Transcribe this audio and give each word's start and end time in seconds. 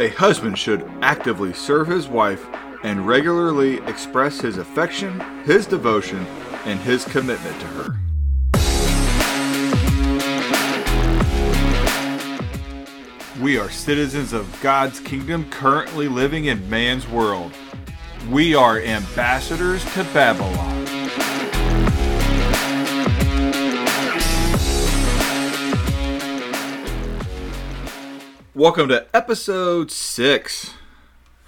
A 0.00 0.08
husband 0.08 0.56
should 0.56 0.90
actively 1.02 1.52
serve 1.52 1.86
his 1.86 2.08
wife 2.08 2.46
and 2.82 3.06
regularly 3.06 3.80
express 3.86 4.40
his 4.40 4.56
affection, 4.56 5.20
his 5.44 5.66
devotion, 5.66 6.26
and 6.64 6.80
his 6.80 7.04
commitment 7.04 7.60
to 7.60 7.66
her. 7.66 7.96
We 13.42 13.58
are 13.58 13.68
citizens 13.68 14.32
of 14.32 14.58
God's 14.62 15.00
kingdom 15.00 15.44
currently 15.50 16.08
living 16.08 16.46
in 16.46 16.70
man's 16.70 17.06
world. 17.06 17.52
We 18.30 18.54
are 18.54 18.80
ambassadors 18.80 19.84
to 19.92 20.04
Babylon. 20.14 20.79
Welcome 28.60 28.88
to 28.90 29.06
episode 29.16 29.90
6. 29.90 30.74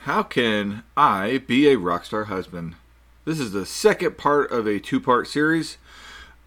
How 0.04 0.22
can 0.22 0.82
I 0.96 1.42
be 1.46 1.68
a 1.68 1.76
rockstar 1.76 2.28
husband? 2.28 2.74
This 3.26 3.38
is 3.38 3.52
the 3.52 3.66
second 3.66 4.16
part 4.16 4.50
of 4.50 4.66
a 4.66 4.80
two 4.80 4.98
part 4.98 5.28
series. 5.28 5.76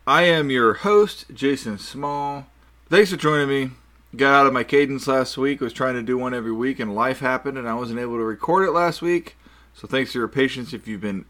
I 0.08 0.24
am 0.24 0.50
your 0.50 0.74
host, 0.74 1.26
Jason 1.32 1.78
Small. 1.78 2.48
Thanks 2.90 3.12
for 3.12 3.16
joining 3.16 3.48
me. 3.48 3.72
Got 4.16 4.34
out 4.34 4.48
of 4.48 4.54
my 4.54 4.64
cadence 4.64 5.06
last 5.06 5.38
week, 5.38 5.62
was 5.62 5.72
trying 5.72 5.94
to 5.94 6.02
do 6.02 6.18
one 6.18 6.34
every 6.34 6.52
week, 6.52 6.80
and 6.80 6.96
life 6.96 7.20
happened, 7.20 7.60
and 7.60 7.70
I 7.70 7.76
wasn't 7.76 8.00
able 8.00 8.18
to 8.18 8.24
record 8.24 8.68
it 8.68 8.72
last 8.72 9.04
week. 9.04 9.38
So 9.76 9.88
thanks 9.88 10.14
for 10.14 10.18
your 10.18 10.28
patience 10.28 10.74
if 10.74 10.88
you've 10.88 11.00
been 11.00 11.26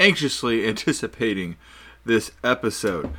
anxiously 0.00 0.66
anticipating 0.68 1.54
this 2.04 2.32
episode. 2.42 3.14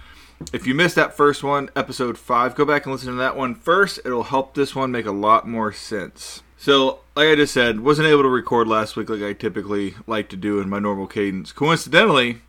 If 0.54 0.68
you 0.68 0.74
missed 0.74 0.96
that 0.96 1.16
first 1.16 1.44
one, 1.44 1.70
episode 1.76 2.18
5, 2.18 2.56
go 2.56 2.66
back 2.66 2.86
and 2.86 2.94
listen 2.94 3.10
to 3.10 3.16
that 3.16 3.38
one 3.38 3.56
first. 3.56 4.00
It'll 4.04 4.24
help 4.24 4.54
this 4.54 4.76
one 4.76 4.92
make 4.92 5.06
a 5.06 5.12
lot 5.12 5.48
more 5.48 5.72
sense. 5.72 6.44
So, 6.58 7.00
like 7.16 7.30
I 7.30 7.36
just 7.36 7.54
said, 7.54 7.80
wasn't 7.80 8.08
able 8.08 8.24
to 8.24 8.30
record 8.30 8.68
last 8.68 8.96
week 8.96 9.10
like 9.10 9.22
I 9.22 9.34
typically 9.34 9.96
like 10.08 10.30
to 10.30 10.36
do 10.36 10.60
in 10.60 10.70
my 10.70 10.80
normal 10.80 11.08
cadence. 11.08 11.52
Coincidentally, 11.52 12.42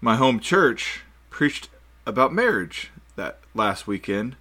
my 0.00 0.16
home 0.16 0.38
church 0.38 1.02
preached 1.30 1.68
about 2.04 2.32
marriage 2.32 2.90
that 3.16 3.38
last 3.54 3.86
weekend. 3.86 4.36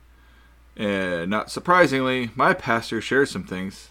And 0.76 1.30
not 1.30 1.50
surprisingly, 1.50 2.32
my 2.36 2.54
pastor 2.54 3.00
shared 3.02 3.30
some 3.30 3.46
things 3.46 3.90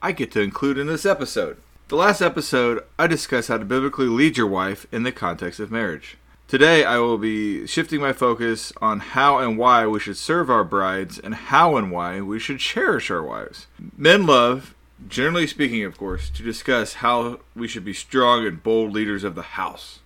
I 0.00 0.12
get 0.12 0.32
to 0.32 0.40
include 0.40 0.78
in 0.78 0.86
this 0.86 1.06
episode. 1.06 1.58
The 1.88 1.96
last 1.96 2.22
episode, 2.22 2.82
I 2.98 3.06
discussed 3.06 3.48
how 3.48 3.58
to 3.58 3.64
biblically 3.64 4.06
lead 4.06 4.38
your 4.38 4.46
wife 4.46 4.86
in 4.90 5.02
the 5.02 5.12
context 5.12 5.60
of 5.60 5.70
marriage. 5.70 6.16
Today, 6.46 6.84
I 6.84 6.98
will 6.98 7.16
be 7.16 7.66
shifting 7.66 8.02
my 8.02 8.12
focus 8.12 8.70
on 8.80 9.00
how 9.00 9.38
and 9.38 9.56
why 9.56 9.86
we 9.86 9.98
should 9.98 10.18
serve 10.18 10.50
our 10.50 10.62
brides 10.62 11.18
and 11.18 11.34
how 11.34 11.76
and 11.76 11.90
why 11.90 12.20
we 12.20 12.38
should 12.38 12.58
cherish 12.58 13.10
our 13.10 13.22
wives. 13.22 13.66
Men 13.96 14.26
love, 14.26 14.74
generally 15.08 15.46
speaking, 15.46 15.84
of 15.84 15.96
course, 15.96 16.28
to 16.28 16.42
discuss 16.42 16.94
how 16.94 17.40
we 17.56 17.66
should 17.66 17.84
be 17.84 17.94
strong 17.94 18.46
and 18.46 18.62
bold 18.62 18.92
leaders 18.92 19.24
of 19.24 19.34
the 19.34 19.42
house. 19.42 20.00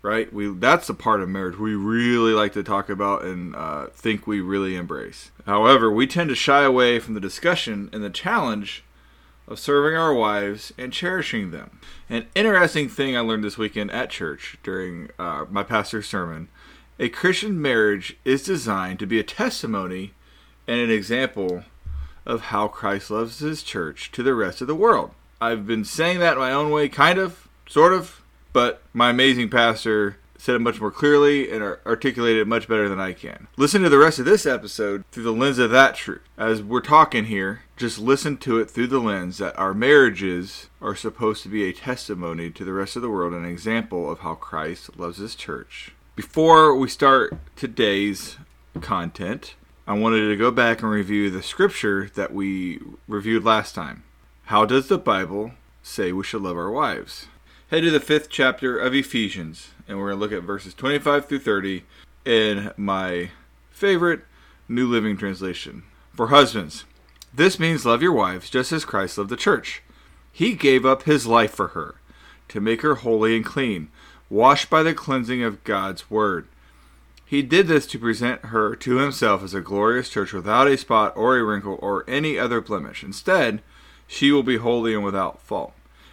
Right? 0.00 0.32
We 0.32 0.48
that's 0.48 0.86
the 0.86 0.94
part 0.94 1.20
of 1.20 1.28
marriage 1.28 1.58
we 1.58 1.74
really 1.74 2.32
like 2.32 2.54
to 2.54 2.62
talk 2.62 2.88
about 2.88 3.24
and 3.24 3.54
uh, 3.54 3.88
think 3.88 4.26
we 4.26 4.40
really 4.40 4.76
embrace. 4.76 5.30
However, 5.44 5.90
we 5.90 6.06
tend 6.06 6.30
to 6.30 6.34
shy 6.36 6.62
away 6.62 7.00
from 7.00 7.14
the 7.14 7.20
discussion 7.20 7.90
and 7.92 8.02
the 8.02 8.10
challenge 8.10 8.84
of 9.50 9.58
serving 9.58 9.98
our 9.98 10.14
wives 10.14 10.72
and 10.78 10.92
cherishing 10.92 11.50
them. 11.50 11.80
An 12.08 12.26
interesting 12.34 12.88
thing 12.88 13.16
I 13.16 13.20
learned 13.20 13.44
this 13.44 13.58
weekend 13.58 13.90
at 13.90 14.08
church 14.08 14.56
during 14.62 15.10
uh, 15.18 15.44
my 15.50 15.62
pastor's 15.62 16.08
sermon 16.08 16.48
a 17.00 17.08
Christian 17.08 17.60
marriage 17.60 18.18
is 18.26 18.42
designed 18.42 18.98
to 18.98 19.06
be 19.06 19.18
a 19.18 19.24
testimony 19.24 20.12
and 20.68 20.78
an 20.80 20.90
example 20.90 21.64
of 22.26 22.42
how 22.42 22.68
Christ 22.68 23.10
loves 23.10 23.38
his 23.38 23.62
church 23.62 24.12
to 24.12 24.22
the 24.22 24.34
rest 24.34 24.60
of 24.60 24.66
the 24.66 24.74
world. 24.74 25.12
I've 25.40 25.66
been 25.66 25.86
saying 25.86 26.18
that 26.18 26.36
my 26.36 26.52
own 26.52 26.70
way, 26.70 26.90
kind 26.90 27.18
of, 27.18 27.48
sort 27.66 27.94
of, 27.94 28.20
but 28.52 28.82
my 28.92 29.08
amazing 29.08 29.48
pastor 29.48 30.18
said 30.40 30.54
it 30.54 30.60
much 30.60 30.80
more 30.80 30.90
clearly 30.90 31.50
and 31.50 31.62
articulated 31.62 32.42
it 32.42 32.48
much 32.48 32.66
better 32.66 32.88
than 32.88 32.98
I 32.98 33.12
can. 33.12 33.46
Listen 33.56 33.82
to 33.82 33.90
the 33.90 33.98
rest 33.98 34.18
of 34.18 34.24
this 34.24 34.46
episode 34.46 35.04
through 35.12 35.24
the 35.24 35.32
lens 35.32 35.58
of 35.58 35.70
that 35.70 35.96
truth. 35.96 36.22
As 36.38 36.62
we're 36.62 36.80
talking 36.80 37.26
here, 37.26 37.60
just 37.76 37.98
listen 37.98 38.38
to 38.38 38.58
it 38.58 38.70
through 38.70 38.86
the 38.86 38.98
lens 38.98 39.38
that 39.38 39.58
our 39.58 39.74
marriages 39.74 40.68
are 40.80 40.96
supposed 40.96 41.42
to 41.42 41.50
be 41.50 41.68
a 41.68 41.74
testimony 41.74 42.50
to 42.50 42.64
the 42.64 42.72
rest 42.72 42.96
of 42.96 43.02
the 43.02 43.10
world, 43.10 43.34
an 43.34 43.44
example 43.44 44.10
of 44.10 44.20
how 44.20 44.34
Christ 44.34 44.98
loves 44.98 45.18
his 45.18 45.34
church. 45.34 45.92
Before 46.16 46.74
we 46.74 46.88
start 46.88 47.36
today's 47.54 48.38
content, 48.80 49.54
I 49.86 49.92
wanted 49.94 50.28
to 50.28 50.36
go 50.36 50.50
back 50.50 50.82
and 50.82 50.90
review 50.90 51.30
the 51.30 51.42
scripture 51.42 52.10
that 52.14 52.32
we 52.32 52.80
reviewed 53.06 53.44
last 53.44 53.74
time. 53.74 54.04
How 54.44 54.64
does 54.64 54.88
the 54.88 54.98
Bible 54.98 55.52
say 55.82 56.12
we 56.12 56.24
should 56.24 56.42
love 56.42 56.56
our 56.56 56.70
wives? 56.70 57.26
Head 57.70 57.82
to 57.82 57.90
the 57.90 58.00
fifth 58.00 58.28
chapter 58.30 58.76
of 58.76 58.94
Ephesians, 58.94 59.68
and 59.90 59.98
we're 59.98 60.10
going 60.10 60.18
to 60.18 60.20
look 60.20 60.32
at 60.32 60.46
verses 60.46 60.72
25 60.72 61.26
through 61.26 61.40
30 61.40 61.82
in 62.24 62.72
my 62.76 63.30
favorite 63.70 64.20
New 64.68 64.86
Living 64.86 65.16
Translation. 65.16 65.82
For 66.14 66.28
husbands, 66.28 66.84
this 67.34 67.58
means 67.58 67.84
love 67.84 68.00
your 68.00 68.12
wives 68.12 68.48
just 68.48 68.70
as 68.70 68.84
Christ 68.84 69.18
loved 69.18 69.30
the 69.30 69.36
church. 69.36 69.82
He 70.32 70.52
gave 70.54 70.86
up 70.86 71.02
his 71.02 71.26
life 71.26 71.52
for 71.52 71.68
her, 71.68 71.96
to 72.48 72.60
make 72.60 72.82
her 72.82 72.96
holy 72.96 73.34
and 73.34 73.44
clean, 73.44 73.88
washed 74.28 74.70
by 74.70 74.84
the 74.84 74.94
cleansing 74.94 75.42
of 75.42 75.64
God's 75.64 76.08
word. 76.08 76.46
He 77.26 77.42
did 77.42 77.66
this 77.66 77.86
to 77.88 77.98
present 77.98 78.46
her 78.46 78.76
to 78.76 78.98
himself 78.98 79.42
as 79.42 79.54
a 79.54 79.60
glorious 79.60 80.08
church 80.08 80.32
without 80.32 80.68
a 80.68 80.78
spot 80.78 81.16
or 81.16 81.36
a 81.36 81.42
wrinkle 81.42 81.78
or 81.82 82.04
any 82.08 82.38
other 82.38 82.60
blemish. 82.60 83.02
Instead, 83.02 83.60
she 84.06 84.30
will 84.30 84.44
be 84.44 84.56
holy 84.56 84.94
and 84.94 85.04
without 85.04 85.42
fault. 85.42 85.72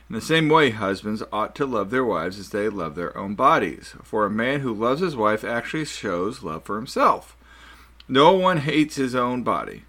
In 0.10 0.16
the 0.16 0.22
same 0.22 0.48
way, 0.48 0.70
husbands 0.70 1.22
ought 1.34 1.54
to 1.56 1.66
love 1.66 1.90
their 1.90 2.06
wives 2.06 2.40
as 2.40 2.50
they 2.50 2.70
love 2.70 2.96
their 2.96 3.16
own 3.18 3.36
bodies. 3.36 3.94
For 4.04 4.26
a 4.26 4.30
man 4.30 4.62
who 4.62 4.74
loves 4.74 5.02
his 5.02 5.18
wife 5.18 5.44
actually 5.44 5.86
shows 5.86 6.44
love 6.44 6.64
for 6.64 6.78
himself. 6.78 7.36
No 8.08 8.32
one 8.34 8.60
hates 8.60 8.96
his 8.96 9.16
own 9.16 9.44
body, 9.44 9.84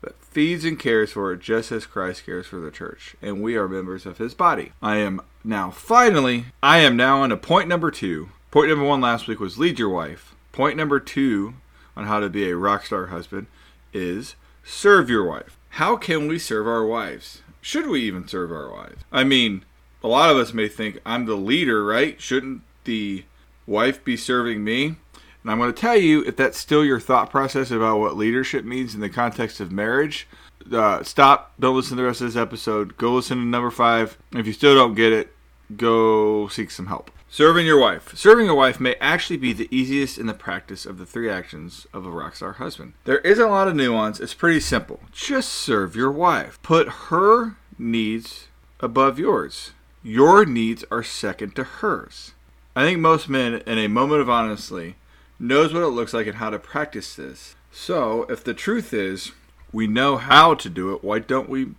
but 0.00 0.16
feeds 0.24 0.64
and 0.64 0.78
cares 0.78 1.12
for 1.12 1.32
it 1.32 1.40
just 1.40 1.70
as 1.72 1.84
Christ 1.84 2.24
cares 2.24 2.46
for 2.46 2.56
the 2.58 2.70
church, 2.70 3.16
and 3.20 3.42
we 3.42 3.54
are 3.54 3.68
members 3.68 4.06
of 4.06 4.16
his 4.16 4.32
body. 4.32 4.72
I 4.80 4.96
am 4.96 5.20
now, 5.44 5.70
finally, 5.70 6.46
I 6.62 6.78
am 6.78 6.96
now 6.96 7.20
on 7.20 7.28
to 7.28 7.36
point 7.36 7.68
number 7.68 7.90
two. 7.90 8.30
Point 8.50 8.70
number 8.70 8.84
one 8.84 9.02
last 9.02 9.28
week 9.28 9.40
was 9.40 9.58
lead 9.58 9.78
your 9.78 9.90
wife. 9.90 10.34
Point 10.52 10.78
number 10.78 10.98
two 11.00 11.54
on 11.94 12.06
how 12.06 12.18
to 12.18 12.30
be 12.30 12.48
a 12.48 12.56
rock 12.56 12.86
star 12.86 13.06
husband 13.06 13.46
is 13.92 14.36
serve 14.64 15.10
your 15.10 15.28
wife. 15.28 15.58
How 15.74 15.96
can 15.96 16.28
we 16.28 16.38
serve 16.38 16.66
our 16.66 16.86
wives? 16.86 17.42
Should 17.60 17.88
we 17.88 18.00
even 18.02 18.26
serve 18.26 18.52
our 18.52 18.70
wives? 18.70 19.02
I 19.12 19.24
mean, 19.24 19.64
a 20.02 20.08
lot 20.08 20.30
of 20.30 20.36
us 20.36 20.54
may 20.54 20.68
think 20.68 20.98
I'm 21.04 21.26
the 21.26 21.36
leader, 21.36 21.84
right? 21.84 22.20
Shouldn't 22.20 22.62
the 22.84 23.24
wife 23.66 24.02
be 24.04 24.16
serving 24.16 24.64
me? 24.64 24.96
And 25.42 25.50
I'm 25.50 25.58
going 25.58 25.72
to 25.72 25.80
tell 25.80 25.96
you 25.96 26.22
if 26.24 26.36
that's 26.36 26.58
still 26.58 26.84
your 26.84 27.00
thought 27.00 27.30
process 27.30 27.70
about 27.70 27.98
what 27.98 28.16
leadership 28.16 28.64
means 28.64 28.94
in 28.94 29.00
the 29.00 29.08
context 29.08 29.60
of 29.60 29.72
marriage. 29.72 30.26
Uh, 30.70 31.02
stop. 31.02 31.54
Don't 31.58 31.76
listen 31.76 31.96
to 31.96 32.02
the 32.02 32.06
rest 32.06 32.20
of 32.20 32.28
this 32.28 32.36
episode. 32.36 32.96
Go 32.96 33.14
listen 33.14 33.38
to 33.38 33.44
number 33.44 33.70
five. 33.70 34.18
If 34.32 34.46
you 34.46 34.52
still 34.52 34.74
don't 34.74 34.94
get 34.94 35.12
it, 35.12 35.34
go 35.76 36.48
seek 36.48 36.70
some 36.70 36.86
help. 36.86 37.10
Serving 37.32 37.64
your 37.64 37.78
wife. 37.78 38.16
Serving 38.16 38.48
a 38.48 38.56
wife 38.56 38.80
may 38.80 38.96
actually 38.96 39.36
be 39.36 39.52
the 39.52 39.68
easiest 39.70 40.18
in 40.18 40.26
the 40.26 40.34
practice 40.34 40.84
of 40.84 40.98
the 40.98 41.06
three 41.06 41.30
actions 41.30 41.86
of 41.92 42.04
a 42.04 42.08
rockstar 42.08 42.56
husband. 42.56 42.94
There 43.04 43.20
isn't 43.20 43.44
a 43.44 43.48
lot 43.48 43.68
of 43.68 43.76
nuance, 43.76 44.18
it's 44.18 44.34
pretty 44.34 44.58
simple. 44.58 44.98
Just 45.12 45.50
serve 45.50 45.94
your 45.94 46.10
wife. 46.10 46.60
Put 46.62 46.88
her 46.88 47.54
needs 47.78 48.48
above 48.80 49.20
yours. 49.20 49.70
Your 50.02 50.44
needs 50.44 50.84
are 50.90 51.04
second 51.04 51.54
to 51.54 51.62
hers. 51.62 52.32
I 52.74 52.82
think 52.82 52.98
most 52.98 53.28
men, 53.28 53.62
in 53.64 53.78
a 53.78 53.86
moment 53.86 54.22
of 54.22 54.28
honesty, 54.28 54.96
knows 55.38 55.72
what 55.72 55.84
it 55.84 55.90
looks 55.90 56.12
like 56.12 56.26
and 56.26 56.38
how 56.38 56.50
to 56.50 56.58
practice 56.58 57.14
this. 57.14 57.54
So, 57.70 58.24
if 58.24 58.42
the 58.42 58.54
truth 58.54 58.92
is 58.92 59.30
we 59.70 59.86
know 59.86 60.16
how 60.16 60.54
to 60.54 60.68
do 60.68 60.92
it, 60.94 61.04
why 61.04 61.20
don't 61.20 61.48
we? 61.48 61.74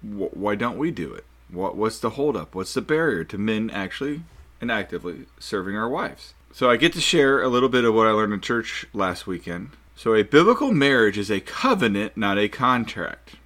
Why 0.00 0.54
don't 0.54 0.78
we 0.78 0.90
do 0.90 1.12
it? 1.12 1.26
What 1.50 1.76
what's 1.76 1.98
the 1.98 2.10
holdup? 2.10 2.54
What's 2.54 2.72
the 2.72 2.80
barrier 2.80 3.24
to 3.24 3.36
men 3.36 3.68
actually 3.68 4.22
and 4.60 4.70
actively 4.70 5.26
serving 5.38 5.76
our 5.76 5.88
wives. 5.88 6.34
So 6.52 6.70
I 6.70 6.76
get 6.76 6.92
to 6.94 7.00
share 7.00 7.42
a 7.42 7.48
little 7.48 7.68
bit 7.68 7.84
of 7.84 7.94
what 7.94 8.06
I 8.06 8.10
learned 8.10 8.32
in 8.32 8.40
church 8.40 8.86
last 8.92 9.26
weekend. 9.26 9.70
So 9.94 10.14
a 10.14 10.22
biblical 10.22 10.72
marriage 10.72 11.18
is 11.18 11.30
a 11.30 11.40
covenant, 11.40 12.16
not 12.16 12.38
a 12.38 12.48
contract. 12.48 13.36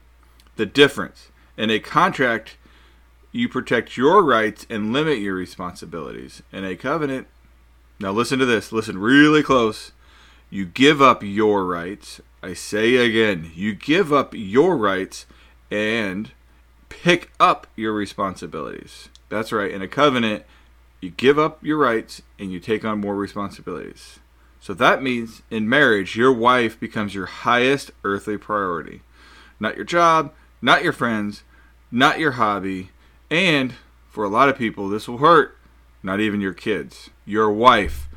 The 0.56 0.66
difference 0.66 1.28
in 1.56 1.70
a 1.70 1.78
contract, 1.78 2.56
you 3.30 3.48
protect 3.48 3.96
your 3.96 4.22
rights 4.22 4.66
and 4.70 4.92
limit 4.92 5.18
your 5.18 5.34
responsibilities. 5.34 6.42
In 6.52 6.64
a 6.64 6.76
covenant, 6.76 7.26
now 8.00 8.12
listen 8.12 8.38
to 8.38 8.46
this, 8.46 8.72
listen 8.72 8.98
really 8.98 9.42
close. 9.42 9.92
You 10.50 10.66
give 10.66 11.00
up 11.00 11.22
your 11.22 11.64
rights. 11.64 12.20
I 12.42 12.54
say 12.54 12.96
again, 12.96 13.52
you 13.54 13.74
give 13.74 14.12
up 14.12 14.34
your 14.34 14.76
rights 14.76 15.26
and 15.70 16.32
pick 16.88 17.30
up 17.40 17.66
your 17.76 17.92
responsibilities. 17.92 19.08
That's 19.28 19.52
right. 19.52 19.70
In 19.70 19.80
a 19.80 19.88
covenant, 19.88 20.44
you 21.02 21.10
give 21.10 21.38
up 21.38 21.62
your 21.62 21.76
rights 21.76 22.22
and 22.38 22.50
you 22.50 22.60
take 22.60 22.84
on 22.84 23.00
more 23.00 23.16
responsibilities. 23.16 24.20
So 24.60 24.72
that 24.74 25.02
means 25.02 25.42
in 25.50 25.68
marriage, 25.68 26.16
your 26.16 26.32
wife 26.32 26.78
becomes 26.78 27.14
your 27.14 27.26
highest 27.26 27.90
earthly 28.04 28.38
priority. 28.38 29.02
Not 29.58 29.74
your 29.74 29.84
job, 29.84 30.32
not 30.62 30.84
your 30.84 30.92
friends, 30.92 31.42
not 31.90 32.20
your 32.20 32.32
hobby, 32.32 32.90
and 33.28 33.74
for 34.08 34.22
a 34.22 34.28
lot 34.28 34.48
of 34.48 34.56
people, 34.56 34.88
this 34.88 35.08
will 35.08 35.18
hurt, 35.18 35.58
not 36.02 36.20
even 36.20 36.40
your 36.40 36.54
kids. 36.54 37.10
Your 37.26 37.50
wife 37.50 38.08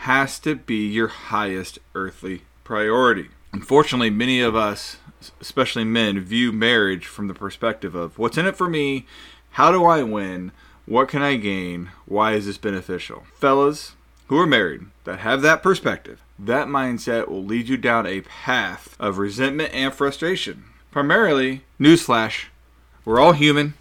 has 0.00 0.38
to 0.40 0.56
be 0.56 0.86
your 0.86 1.08
highest 1.08 1.78
earthly 1.94 2.42
priority. 2.62 3.28
Unfortunately, 3.54 4.10
many 4.10 4.40
of 4.40 4.54
us, 4.54 4.98
especially 5.40 5.84
men, 5.84 6.20
view 6.20 6.52
marriage 6.52 7.06
from 7.06 7.28
the 7.28 7.34
perspective 7.34 7.94
of 7.94 8.18
what's 8.18 8.36
in 8.36 8.46
it 8.46 8.56
for 8.56 8.68
me, 8.68 9.06
how 9.52 9.72
do 9.72 9.86
I 9.86 10.02
win, 10.02 10.52
what 10.86 11.08
can 11.08 11.20
I 11.20 11.36
gain, 11.36 11.90
why 12.06 12.32
is 12.32 12.46
this 12.46 12.58
beneficial? 12.58 13.24
Fellas 13.34 13.94
who 14.28 14.38
are 14.38 14.46
married 14.46 14.86
that 15.04 15.20
have 15.20 15.42
that 15.42 15.62
perspective, 15.62 16.20
that 16.38 16.66
mindset 16.68 17.28
will 17.28 17.44
lead 17.44 17.68
you 17.68 17.76
down 17.76 18.06
a 18.06 18.22
path 18.22 18.96
of 18.98 19.18
resentment 19.18 19.72
and 19.72 19.92
frustration. 19.92 20.64
Primarily, 20.90 21.62
newsflash, 21.78 22.46
we're 23.04 23.20
all 23.20 23.32
human 23.32 23.74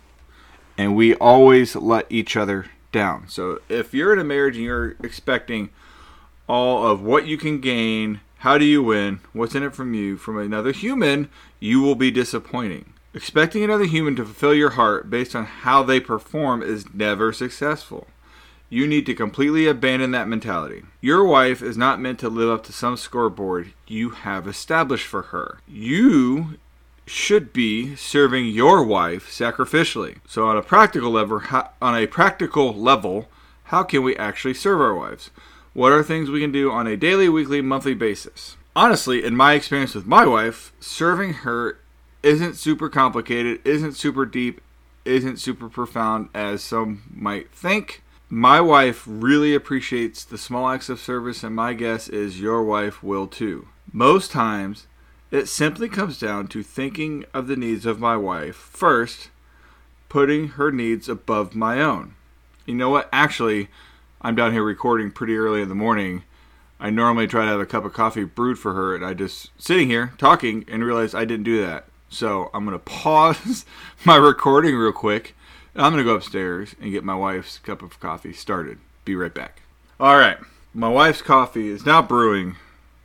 and 0.78 0.96
we 0.96 1.16
always 1.16 1.76
let 1.76 2.06
each 2.10 2.36
other 2.36 2.66
down. 2.92 3.28
So 3.28 3.62
if 3.70 3.94
you're 3.94 4.14
in 4.14 4.20
a 4.20 4.24
marriage 4.24 4.56
and 4.56 4.66
you're 4.66 4.96
expecting 5.04 5.70
all 6.48 6.88
of 6.88 7.02
what 7.02 7.26
you 7.26 7.38
can 7.38 7.60
gain, 7.60 8.22
how 8.40 8.58
do 8.58 8.66
you 8.66 8.84
win, 8.84 9.20
what's 9.34 9.56
in 9.56 9.64
it 9.64 9.74
from 9.74 9.94
you, 9.94 10.18
from 10.18 10.38
another 10.38 10.72
human, 10.72 11.30
you 11.60 11.82
will 11.82 11.96
be 11.96 12.12
disappointing. 12.12 12.94
Expecting 13.16 13.64
another 13.64 13.86
human 13.86 14.14
to 14.18 14.26
fulfill 14.26 14.54
your 14.54 14.72
heart 14.72 15.10
based 15.10 15.38
on 15.38 15.46
how 15.46 15.82
they 15.82 16.02
perform 16.02 16.62
is 16.62 16.94
never 16.94 17.32
successful. 17.32 18.08
You 18.70 18.86
need 18.86 19.06
to 19.06 19.14
completely 19.14 19.68
abandon 19.68 20.12
that 20.12 20.28
mentality. 20.28 20.84
Your 21.00 21.24
wife 21.24 21.62
is 21.62 21.78
not 21.78 22.02
meant 22.02 22.20
to 22.20 22.28
live 22.28 22.50
up 22.50 22.66
to 22.66 22.74
some 22.74 22.98
scoreboard 22.98 23.72
you 23.88 24.10
have 24.10 24.50
established 24.50 25.08
for 25.08 25.22
her. 25.22 25.60
You 25.66 26.60
should 27.06 27.54
be 27.54 27.96
serving 27.96 28.48
your 28.48 28.84
wife 28.84 29.32
sacrificially. 29.32 30.18
So 30.28 30.46
on 30.48 30.58
a 30.58 30.62
practical 30.62 31.12
level, 31.12 31.42
on 31.82 31.96
a 31.96 32.08
practical 32.08 32.74
level, 32.74 33.30
how 33.66 33.84
can 33.84 34.04
we 34.04 34.18
actually 34.18 34.56
serve 34.56 34.82
our 34.82 34.94
wives? 34.94 35.30
What 35.72 35.94
are 35.94 36.04
things 36.04 36.30
we 36.30 36.42
can 36.42 36.52
do 36.52 36.70
on 36.70 36.86
a 36.86 36.98
daily, 36.98 37.30
weekly, 37.30 37.62
monthly 37.62 37.94
basis? 37.94 38.58
Honestly, 38.76 39.24
in 39.24 39.38
my 39.38 39.54
experience 39.54 39.96
with 39.96 40.06
my 40.06 40.26
wife, 40.26 40.74
serving 40.82 41.34
her 41.46 41.80
isn't 42.26 42.56
super 42.56 42.90
complicated, 42.90 43.62
isn't 43.64 43.94
super 43.94 44.26
deep, 44.26 44.60
isn't 45.06 45.38
super 45.38 45.70
profound 45.70 46.28
as 46.34 46.64
some 46.64 47.04
might 47.14 47.52
think. 47.52 48.02
My 48.30 48.60
wife 48.60 49.04
really 49.06 49.54
appreciates 49.54 50.26
the 50.26 50.40
small 50.40 50.68
acts 50.68 50.90
of 50.90 51.00
service, 51.00 51.44
and 51.44 51.56
my 51.56 51.76
guess 51.76 52.10
is 52.10 52.42
your 52.42 52.64
wife 52.64 53.04
will 53.04 53.28
too. 53.28 53.68
Most 53.94 54.32
times, 54.32 54.88
it 55.30 55.48
simply 55.48 55.88
comes 55.88 56.20
down 56.20 56.48
to 56.48 56.64
thinking 56.64 57.26
of 57.32 57.46
the 57.46 57.56
needs 57.56 57.86
of 57.86 58.00
my 58.00 58.18
wife 58.18 58.56
first, 58.56 59.30
putting 60.10 60.48
her 60.50 60.72
needs 60.72 61.08
above 61.08 61.54
my 61.54 61.80
own. 61.80 62.16
You 62.66 62.74
know 62.74 62.90
what? 62.90 63.08
Actually, 63.14 63.68
I'm 64.20 64.34
down 64.34 64.52
here 64.52 64.64
recording 64.64 65.12
pretty 65.12 65.38
early 65.38 65.62
in 65.62 65.70
the 65.70 65.76
morning. 65.76 66.24
I 66.80 66.90
normally 66.90 67.28
try 67.28 67.46
to 67.46 67.52
have 67.52 67.60
a 67.60 67.68
cup 67.68 67.86
of 67.86 67.94
coffee 67.94 68.24
brewed 68.24 68.58
for 68.58 68.74
her, 68.74 68.96
and 68.96 69.06
I 69.06 69.14
just 69.14 69.52
sitting 69.62 69.90
here 69.90 70.14
talking 70.18 70.66
and 70.68 70.84
realized 70.84 71.14
I 71.14 71.26
didn't 71.26 71.44
do 71.44 71.62
that. 71.62 71.86
So 72.10 72.50
I'm 72.54 72.66
gonna 72.66 72.80
pause 72.80 73.66
my 74.06 74.16
recording 74.16 74.76
real 74.76 74.92
quick 74.92 75.36
I'm 75.78 75.92
going 75.92 76.04
to 76.04 76.10
go 76.10 76.16
upstairs 76.16 76.74
and 76.80 76.92
get 76.92 77.04
my 77.04 77.16
wife's 77.16 77.60
cup 77.60 77.82
of 77.82 78.00
coffee 78.00 78.32
started. 78.32 78.78
Be 79.04 79.16
right 79.16 79.34
back. 79.34 79.62
All 80.00 80.16
right. 80.16 80.38
My 80.74 80.88
wife's 80.88 81.22
coffee 81.22 81.68
is 81.68 81.86
now 81.86 82.02
brewing 82.02 82.56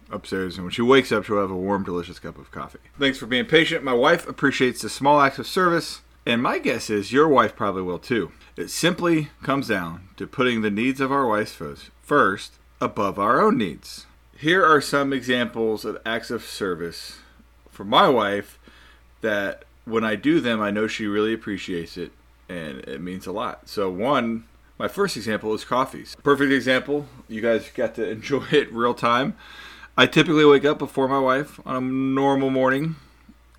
upstairs, 0.09 0.57
and 0.57 0.65
when 0.65 0.73
she 0.73 0.83
wakes 0.83 1.11
up, 1.11 1.25
she'll 1.25 1.41
have 1.41 1.51
a 1.51 1.57
warm, 1.57 1.83
delicious 1.83 2.21
cup 2.21 2.39
of 2.39 2.53
coffee. 2.53 2.79
Thanks 2.99 3.19
for 3.19 3.27
being 3.27 3.47
patient. 3.47 3.83
My 3.83 3.93
wife 3.93 4.29
appreciates 4.29 4.83
the 4.83 4.89
small 4.89 5.21
acts 5.21 5.41
of 5.41 5.49
service, 5.49 6.03
and 6.25 6.43
my 6.43 6.59
guess 6.61 6.91
is 6.91 7.13
your 7.13 7.27
wife 7.27 7.57
probably 7.57 7.83
will 7.83 7.99
too. 7.99 8.31
It 8.57 8.71
simply 8.71 9.31
comes 9.43 9.67
down 9.67 10.09
to 10.17 10.29
putting 10.29 10.63
the 10.63 10.71
needs 10.71 11.01
of 11.01 11.11
our 11.11 11.27
wives 11.27 11.57
first 12.03 12.53
above 12.81 13.19
our 13.19 13.41
own 13.41 13.59
needs. 13.59 14.07
Here 14.37 14.65
are 14.65 14.81
some 14.81 15.13
examples 15.13 15.85
of 15.85 15.99
acts 16.07 16.31
of 16.31 16.45
service 16.45 17.19
for 17.69 17.85
my 17.85 18.09
wife 18.09 18.60
that 19.21 19.65
when 19.85 20.05
I 20.05 20.17
do 20.17 20.41
them, 20.41 20.61
I 20.61 20.71
know 20.71 20.87
she 20.87 21.07
really 21.07 21.33
appreciates 21.35 21.97
it 21.97 22.13
and 22.49 22.81
it 22.81 23.01
means 23.01 23.27
a 23.27 23.33
lot. 23.33 23.69
So 23.69 23.91
one, 23.91 24.45
my 24.79 24.89
first 24.89 25.17
example 25.17 25.55
is 25.55 25.65
coffees. 25.65 26.17
Perfect 26.23 26.53
example. 26.53 27.07
You 27.29 27.41
guys 27.41 27.71
got 27.71 27.95
to 27.95 28.09
enjoy 28.11 28.47
it 28.51 28.73
real 28.73 28.95
time. 28.95 29.37
I 29.97 30.07
typically 30.07 30.45
wake 30.45 30.65
up 30.65 30.79
before 30.79 31.09
my 31.09 31.19
wife 31.19 31.61
on 31.67 31.77
a 31.77 31.81
normal 31.81 32.51
morning. 32.51 32.97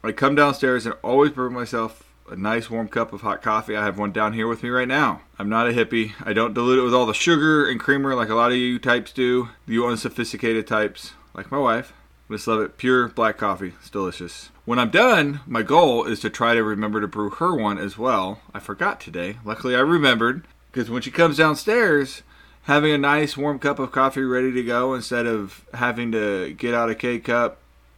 I 0.03 0.11
come 0.11 0.35
downstairs 0.35 0.85
and 0.85 0.95
always 1.03 1.31
brew 1.31 1.51
myself 1.51 2.03
a 2.29 2.35
nice 2.35 2.69
warm 2.69 2.87
cup 2.87 3.13
of 3.13 3.21
hot 3.21 3.41
coffee. 3.41 3.75
I 3.75 3.83
have 3.85 3.99
one 3.99 4.11
down 4.11 4.33
here 4.33 4.47
with 4.47 4.63
me 4.63 4.69
right 4.69 4.87
now. 4.87 5.21
I'm 5.37 5.49
not 5.49 5.67
a 5.67 5.73
hippie. 5.73 6.13
I 6.23 6.33
don't 6.33 6.53
dilute 6.53 6.79
it 6.79 6.83
with 6.83 6.93
all 6.93 7.05
the 7.05 7.13
sugar 7.13 7.69
and 7.69 7.79
creamer 7.79 8.15
like 8.15 8.29
a 8.29 8.35
lot 8.35 8.51
of 8.51 8.57
you 8.57 8.79
types 8.79 9.11
do. 9.11 9.49
You 9.67 9.85
unsophisticated 9.85 10.65
types, 10.65 11.13
like 11.33 11.51
my 11.51 11.59
wife. 11.59 11.93
Just 12.31 12.47
love 12.47 12.61
it. 12.61 12.77
Pure 12.77 13.09
black 13.09 13.37
coffee. 13.37 13.73
It's 13.79 13.89
delicious. 13.89 14.49
When 14.63 14.79
I'm 14.79 14.89
done, 14.89 15.41
my 15.45 15.63
goal 15.63 16.05
is 16.05 16.21
to 16.21 16.29
try 16.29 16.53
to 16.53 16.63
remember 16.63 17.01
to 17.01 17.07
brew 17.07 17.29
her 17.29 17.53
one 17.55 17.77
as 17.77 17.97
well. 17.97 18.39
I 18.53 18.59
forgot 18.59 19.01
today. 19.01 19.37
Luckily, 19.43 19.75
I 19.75 19.79
remembered 19.79 20.45
because 20.71 20.89
when 20.89 21.01
she 21.01 21.11
comes 21.11 21.37
downstairs, 21.37 22.23
having 22.63 22.93
a 22.93 22.97
nice 22.97 23.35
warm 23.35 23.59
cup 23.59 23.79
of 23.79 23.91
coffee 23.91 24.23
ready 24.23 24.51
to 24.53 24.63
go 24.63 24.93
instead 24.93 25.25
of 25.25 25.65
having 25.73 26.11
to 26.13 26.53
get 26.53 26.73
out 26.73 26.89
a 26.89 26.95
K 26.95 27.19
cup, 27.19 27.57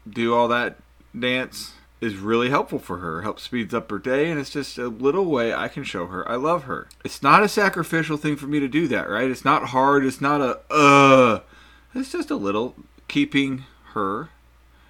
do 0.09 0.33
all 0.33 0.47
that 0.47 0.77
dance 1.17 1.73
is 2.01 2.15
really 2.15 2.49
helpful 2.49 2.79
for 2.79 2.97
her. 2.97 3.19
It 3.19 3.23
helps 3.23 3.43
speeds 3.43 3.73
up 3.73 3.89
her 3.91 3.99
day, 3.99 4.29
and 4.29 4.39
it's 4.39 4.49
just 4.49 4.77
a 4.77 4.87
little 4.87 5.25
way 5.25 5.53
I 5.53 5.67
can 5.67 5.83
show 5.83 6.07
her 6.07 6.27
I 6.29 6.35
love 6.35 6.63
her. 6.63 6.87
It's 7.05 7.21
not 7.21 7.43
a 7.43 7.47
sacrificial 7.47 8.17
thing 8.17 8.35
for 8.35 8.47
me 8.47 8.59
to 8.59 8.67
do 8.67 8.87
that, 8.87 9.09
right? 9.09 9.29
It's 9.29 9.45
not 9.45 9.67
hard. 9.67 10.05
It's 10.05 10.21
not 10.21 10.41
a 10.41 10.59
uh. 10.73 11.41
It's 11.95 12.11
just 12.11 12.31
a 12.31 12.35
little 12.35 12.75
keeping 13.07 13.65
her 13.93 14.29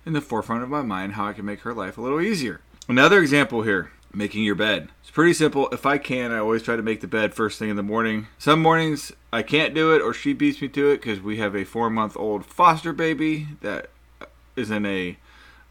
in 0.06 0.14
the 0.14 0.22
forefront 0.22 0.64
of 0.64 0.70
my 0.70 0.82
mind 0.82 1.14
how 1.14 1.28
I 1.28 1.34
can 1.34 1.46
make 1.46 1.62
her 1.62 1.74
life 1.74 1.98
a 1.98 2.02
little 2.02 2.22
easier. 2.22 2.62
Another 2.88 3.22
example 3.22 3.62
here 3.62 3.92
making 4.14 4.44
your 4.44 4.56
bed. 4.56 4.90
It's 5.02 5.12
pretty 5.12 5.34
simple. 5.34 5.70
If 5.72 5.86
I 5.86 5.98
can, 5.98 6.32
I 6.32 6.38
always 6.38 6.62
try 6.62 6.76
to 6.76 6.84
make 6.84 7.02
the 7.02 7.08
bed 7.08 7.34
first 7.34 7.58
thing 7.58 7.70
in 7.70 7.76
the 7.76 7.84
morning. 7.84 8.28
Some 8.38 8.62
mornings 8.62 9.12
I 9.32 9.42
can't 9.42 9.74
do 9.74 9.94
it 9.94 10.02
or 10.02 10.14
she 10.14 10.34
beats 10.34 10.62
me 10.62 10.68
to 10.70 10.92
it 10.92 10.98
because 11.02 11.20
we 11.20 11.38
have 11.38 11.56
a 11.56 11.64
four 11.64 11.90
month 11.90 12.16
old 12.16 12.46
foster 12.46 12.94
baby 12.94 13.48
that 13.62 13.90
is 14.56 14.70
in 14.70 14.86
a 14.86 15.18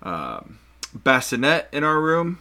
um, 0.03 0.59
bassinet 0.95 1.69
in 1.73 1.85
our 1.85 2.01
room. 2.01 2.39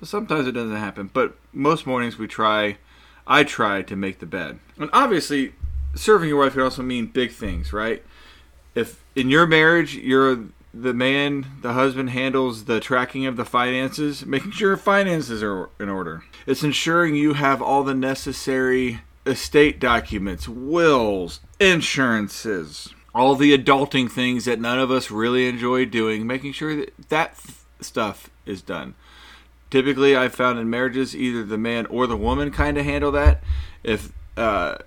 So 0.00 0.06
sometimes 0.06 0.46
it 0.46 0.52
doesn't 0.52 0.76
happen, 0.76 1.10
but 1.12 1.36
most 1.52 1.86
mornings 1.86 2.18
we 2.18 2.26
try, 2.26 2.78
I 3.26 3.44
try 3.44 3.82
to 3.82 3.96
make 3.96 4.20
the 4.20 4.26
bed. 4.26 4.58
And 4.76 4.90
obviously, 4.92 5.54
serving 5.94 6.28
your 6.28 6.38
wife 6.38 6.52
can 6.52 6.62
also 6.62 6.82
mean 6.82 7.06
big 7.06 7.32
things, 7.32 7.72
right? 7.72 8.04
If 8.74 9.02
in 9.18 9.30
your 9.30 9.46
marriage 9.46 9.96
you're 9.96 10.44
the 10.72 10.94
man, 10.94 11.46
the 11.62 11.72
husband 11.72 12.10
handles 12.10 12.66
the 12.66 12.78
tracking 12.78 13.26
of 13.26 13.36
the 13.36 13.44
finances, 13.44 14.24
making 14.24 14.52
sure 14.52 14.76
finances 14.76 15.42
are 15.42 15.70
in 15.80 15.88
order. 15.88 16.22
It's 16.46 16.62
ensuring 16.62 17.16
you 17.16 17.34
have 17.34 17.60
all 17.60 17.82
the 17.82 17.94
necessary 17.94 19.00
estate 19.26 19.80
documents, 19.80 20.48
wills, 20.48 21.40
insurances, 21.58 22.94
all 23.14 23.34
the 23.34 23.56
adulting 23.56 24.10
things 24.10 24.44
that 24.44 24.60
none 24.60 24.78
of 24.78 24.90
us 24.90 25.10
really 25.10 25.48
enjoy 25.48 25.84
doing, 25.84 26.26
making 26.26 26.52
sure 26.52 26.76
that 26.76 26.92
that 27.08 27.36
stuff 27.80 28.30
is 28.46 28.62
done. 28.62 28.94
Typically, 29.70 30.14
I've 30.14 30.34
found 30.34 30.58
in 30.58 30.70
marriages, 30.70 31.16
either 31.16 31.44
the 31.44 31.58
man 31.58 31.86
or 31.86 32.06
the 32.06 32.16
woman 32.16 32.50
kind 32.50 32.78
of 32.78 32.84
handle 32.84 33.12
that. 33.12 33.42
If 33.82 34.12
uh, 34.36 34.78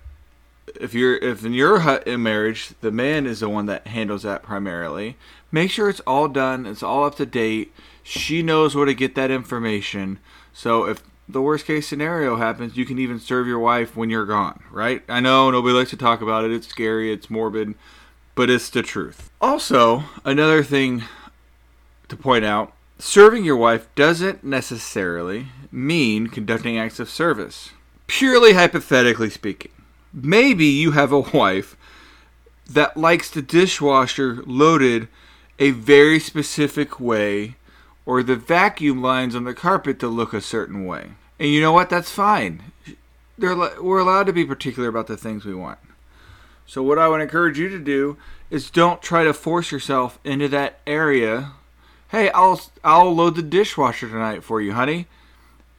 if 0.80 0.94
you're 0.94 1.18
if 1.18 1.44
in 1.46 1.54
your 1.54 1.82
in 2.06 2.24
marriage 2.24 2.72
the 2.82 2.92
man 2.92 3.26
is 3.26 3.40
the 3.40 3.50
one 3.50 3.66
that 3.66 3.88
handles 3.88 4.24
that 4.24 4.44
primarily 4.44 5.18
make 5.52 5.72
sure 5.72 5.90
it's 5.90 6.00
all 6.02 6.28
done 6.28 6.66
it's 6.66 6.84
all 6.84 7.06
up 7.06 7.16
to 7.16 7.26
date. 7.26 7.74
She 8.04 8.42
knows 8.42 8.76
where 8.76 8.86
to 8.86 8.94
get 8.94 9.16
that 9.16 9.30
information. 9.30 10.20
So 10.54 10.86
if 10.86 11.04
the 11.30 11.42
worst 11.42 11.66
case 11.66 11.88
scenario 11.88 12.36
happens 12.38 12.78
you 12.78 12.86
can 12.86 13.00
even 13.00 13.20
serve 13.20 13.48
your 13.48 13.60
wife 13.60 13.96
when 13.96 14.10
you're 14.10 14.26
gone 14.26 14.64
right? 14.72 15.04
I 15.10 15.20
know 15.20 15.52
nobody 15.52 15.74
likes 15.74 15.90
to 15.92 15.98
talk 15.98 16.22
about 16.22 16.46
it. 16.46 16.52
It's 16.52 16.68
scary. 16.68 17.12
It's 17.12 17.30
morbid 17.30 17.76
but 18.34 18.50
it's 18.50 18.70
the 18.70 18.82
truth. 18.82 19.30
Also 19.42 20.04
another 20.24 20.64
thing 20.64 21.04
to 22.08 22.16
point 22.16 22.46
out 22.46 22.74
serving 22.98 23.44
your 23.44 23.58
wife 23.58 23.94
doesn't 23.96 24.44
necessarily 24.44 25.48
mean 25.72 26.28
conducting 26.28 26.78
acts 26.78 27.00
of 27.00 27.10
service. 27.10 27.72
Purely 28.08 28.54
hypothetically 28.54 29.30
speaking 29.30 29.72
maybe 30.14 30.66
you 30.66 30.92
have 30.92 31.12
a 31.12 31.20
wife 31.20 31.76
that 32.70 32.98
likes 32.98 33.30
the 33.30 33.42
dishwasher 33.42 34.42
loaded 34.46 35.08
a 35.60 35.72
very 35.72 36.20
specific 36.20 37.00
way 37.00 37.56
or 38.06 38.24
the 38.24 38.36
vacuum 38.36 39.02
lines 39.02 39.36
on 39.36 39.44
the 39.44 39.54
carpet 39.54 40.00
to 40.00 40.08
look 40.08 40.34
a 40.34 40.42
certain 40.42 40.86
way. 40.86 41.12
And 41.40 41.50
you 41.50 41.62
know 41.62 41.72
what? 41.72 41.90
That's 41.90 42.12
fine. 42.12 42.64
They're, 43.38 43.56
we're 43.56 44.00
allowed 44.00 44.28
to 44.28 44.34
be 44.34 44.46
particular 44.46 44.90
about 44.90 45.08
the 45.08 45.18
things 45.18 45.46
we 45.46 45.56
want. 45.56 45.80
So, 46.66 46.82
what 46.82 47.00
I 47.00 47.08
would 47.08 47.22
encourage 47.22 47.60
you 47.60 47.68
to 47.70 47.80
do 47.80 48.18
is 48.50 48.70
don't 48.70 49.02
try 49.02 49.24
to 49.24 49.34
force 49.34 49.72
yourself 49.72 50.20
into 50.24 50.48
that 50.50 50.80
area. 50.88 51.52
Hey, 52.10 52.30
I'll 52.32 52.62
I'll 52.84 53.14
load 53.14 53.36
the 53.36 53.42
dishwasher 53.42 54.08
tonight 54.08 54.44
for 54.44 54.62
you, 54.62 54.74
honey. 54.74 55.08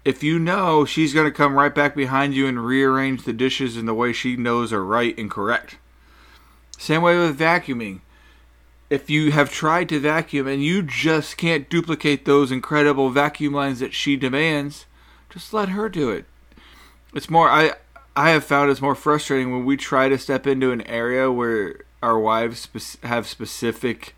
If 0.05 0.23
you 0.23 0.39
know 0.39 0.85
she's 0.85 1.15
going 1.15 1.27
to 1.27 1.37
come 1.37 1.55
right 1.55 1.75
back 1.75 1.95
behind 1.95 2.35
you 2.35 2.47
and 2.47 2.65
rearrange 2.65 3.25
the 3.25 3.33
dishes 3.33 3.77
in 3.77 3.87
the 3.87 3.95
way 3.95 4.13
she 4.13 4.37
knows 4.37 4.73
are 4.73 4.85
right 4.85 5.17
and 5.17 5.31
correct. 5.31 5.79
Same 6.77 7.03
way 7.03 7.17
with 7.17 7.39
vacuuming. 7.39 8.01
If 8.91 9.09
you 9.09 9.31
have 9.33 9.51
tried 9.51 9.89
to 9.91 10.01
vacuum 10.01 10.47
and 10.47 10.63
you 10.63 10.83
just 10.83 11.37
can't 11.37 11.71
duplicate 11.71 12.25
those 12.25 12.51
incredible 12.51 13.11
vacuum 13.11 13.55
lines 13.55 13.79
that 13.79 13.95
she 13.95 14.17
demands, 14.17 14.87
just 15.31 15.55
let 15.55 15.71
her 15.71 15.89
do 15.89 16.11
it. 16.11 16.27
It's 17.15 17.31
more 17.31 17.49
I 17.49 17.73
I 18.15 18.31
have 18.31 18.45
found 18.45 18.71
it's 18.71 18.83
more 18.83 18.95
frustrating 18.95 19.53
when 19.53 19.65
we 19.65 19.77
try 19.77 20.09
to 20.09 20.19
step 20.19 20.47
into 20.47 20.73
an 20.73 20.83
area 20.83 21.31
where 21.31 21.85
our 22.03 22.19
wives 22.19 22.69
have 23.03 23.27
specific 23.27 24.15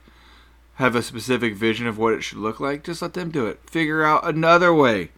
have 0.76 0.96
a 0.96 1.02
specific 1.02 1.54
vision 1.54 1.86
of 1.86 1.98
what 1.98 2.14
it 2.14 2.22
should 2.22 2.38
look 2.38 2.58
like. 2.58 2.82
Just 2.82 3.02
let 3.02 3.14
them 3.14 3.30
do 3.30 3.46
it. 3.46 3.60
Figure 3.70 4.02
out 4.02 4.26
another 4.26 4.74
way 4.74 5.10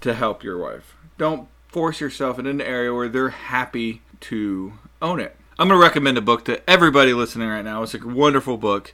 to 0.00 0.14
help 0.14 0.42
your 0.42 0.58
wife. 0.58 0.96
Don't 1.18 1.48
force 1.68 2.00
yourself 2.00 2.38
in 2.38 2.46
an 2.46 2.60
area 2.60 2.92
where 2.92 3.08
they're 3.08 3.30
happy 3.30 4.02
to 4.20 4.74
own 5.02 5.20
it. 5.20 5.36
I'm 5.58 5.68
going 5.68 5.80
to 5.80 5.84
recommend 5.84 6.18
a 6.18 6.22
book 6.22 6.44
to 6.46 6.68
everybody 6.68 7.12
listening 7.12 7.48
right 7.48 7.64
now. 7.64 7.82
It's 7.82 7.94
a 7.94 8.06
wonderful 8.06 8.56
book, 8.56 8.92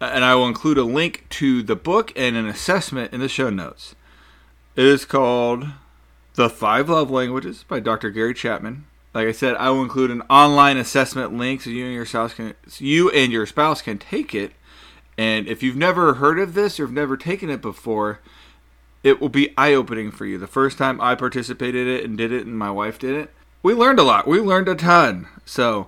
and 0.00 0.24
I 0.24 0.34
will 0.34 0.46
include 0.46 0.78
a 0.78 0.84
link 0.84 1.26
to 1.30 1.62
the 1.62 1.76
book 1.76 2.12
and 2.16 2.36
an 2.36 2.46
assessment 2.46 3.12
in 3.12 3.20
the 3.20 3.28
show 3.28 3.50
notes. 3.50 3.94
It 4.76 4.86
is 4.86 5.04
called 5.04 5.66
The 6.34 6.48
Five 6.48 6.88
Love 6.88 7.10
Languages 7.10 7.64
by 7.68 7.80
Dr. 7.80 8.10
Gary 8.10 8.34
Chapman. 8.34 8.86
Like 9.14 9.28
I 9.28 9.32
said, 9.32 9.54
I 9.56 9.70
will 9.70 9.82
include 9.82 10.10
an 10.10 10.22
online 10.22 10.76
assessment 10.76 11.32
link 11.32 11.62
so 11.62 11.70
you 11.70 11.84
and 11.84 11.94
your 11.94 12.06
spouse 12.06 12.34
can 12.34 12.54
you 12.78 13.10
and 13.10 13.30
your 13.30 13.46
spouse 13.46 13.80
can 13.80 13.98
take 13.98 14.34
it. 14.34 14.52
And 15.16 15.46
if 15.46 15.62
you've 15.62 15.76
never 15.76 16.14
heard 16.14 16.40
of 16.40 16.54
this 16.54 16.80
or 16.80 16.86
have 16.86 16.92
never 16.92 17.16
taken 17.16 17.48
it 17.48 17.62
before, 17.62 18.18
it 19.04 19.20
will 19.20 19.28
be 19.28 19.54
eye 19.56 19.74
opening 19.74 20.10
for 20.10 20.26
you. 20.26 20.38
The 20.38 20.48
first 20.48 20.78
time 20.78 21.00
I 21.00 21.14
participated 21.14 21.86
in 21.86 21.94
it 21.94 22.04
and 22.04 22.18
did 22.18 22.32
it, 22.32 22.46
and 22.46 22.58
my 22.58 22.70
wife 22.70 22.98
did 22.98 23.14
it, 23.14 23.30
we 23.62 23.74
learned 23.74 24.00
a 24.00 24.02
lot. 24.02 24.26
We 24.26 24.40
learned 24.40 24.68
a 24.68 24.74
ton. 24.74 25.28
So, 25.44 25.86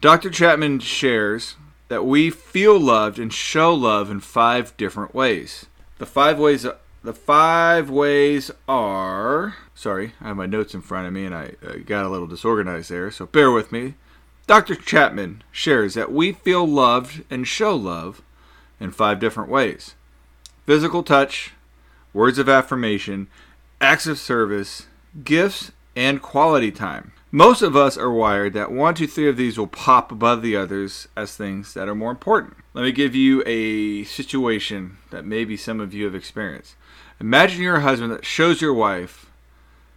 Dr. 0.00 0.30
Chapman 0.30 0.78
shares 0.78 1.56
that 1.88 2.06
we 2.06 2.30
feel 2.30 2.78
loved 2.78 3.18
and 3.18 3.32
show 3.32 3.74
love 3.74 4.10
in 4.10 4.20
five 4.20 4.76
different 4.76 5.14
ways. 5.14 5.66
The 5.98 6.06
five 6.06 6.38
ways 6.38 6.66
the 7.02 7.12
five 7.12 7.88
ways 7.88 8.50
are 8.68 9.54
sorry, 9.76 10.14
I 10.20 10.28
have 10.28 10.36
my 10.36 10.46
notes 10.46 10.74
in 10.74 10.80
front 10.80 11.06
of 11.06 11.12
me 11.12 11.24
and 11.24 11.34
I 11.34 11.52
uh, 11.64 11.74
got 11.84 12.04
a 12.04 12.08
little 12.08 12.26
disorganized 12.26 12.90
there, 12.90 13.10
so 13.12 13.26
bear 13.26 13.52
with 13.52 13.70
me. 13.70 13.94
Dr. 14.48 14.74
Chapman 14.74 15.44
shares 15.52 15.94
that 15.94 16.10
we 16.10 16.32
feel 16.32 16.66
loved 16.66 17.22
and 17.30 17.46
show 17.46 17.76
love 17.76 18.22
in 18.80 18.90
five 18.90 19.20
different 19.20 19.50
ways 19.50 19.94
physical 20.66 21.04
touch, 21.04 21.52
words 22.16 22.38
of 22.38 22.48
affirmation, 22.48 23.28
acts 23.78 24.06
of 24.06 24.18
service, 24.18 24.86
gifts, 25.22 25.70
and 25.94 26.22
quality 26.22 26.72
time. 26.72 27.12
Most 27.30 27.60
of 27.60 27.76
us 27.76 27.98
are 27.98 28.10
wired 28.10 28.54
that 28.54 28.72
one, 28.72 28.94
two, 28.94 29.06
three 29.06 29.28
of 29.28 29.36
these 29.36 29.58
will 29.58 29.66
pop 29.66 30.10
above 30.10 30.40
the 30.40 30.56
others 30.56 31.08
as 31.14 31.36
things 31.36 31.74
that 31.74 31.88
are 31.88 31.94
more 31.94 32.10
important. 32.10 32.56
Let 32.72 32.84
me 32.84 32.92
give 32.92 33.14
you 33.14 33.42
a 33.44 34.04
situation 34.04 34.96
that 35.10 35.26
maybe 35.26 35.58
some 35.58 35.78
of 35.78 35.92
you 35.92 36.06
have 36.06 36.14
experienced. 36.14 36.74
Imagine 37.20 37.60
you're 37.60 37.76
a 37.76 37.82
husband 37.82 38.12
that 38.12 38.24
shows 38.24 38.62
your 38.62 38.72
wife 38.72 39.30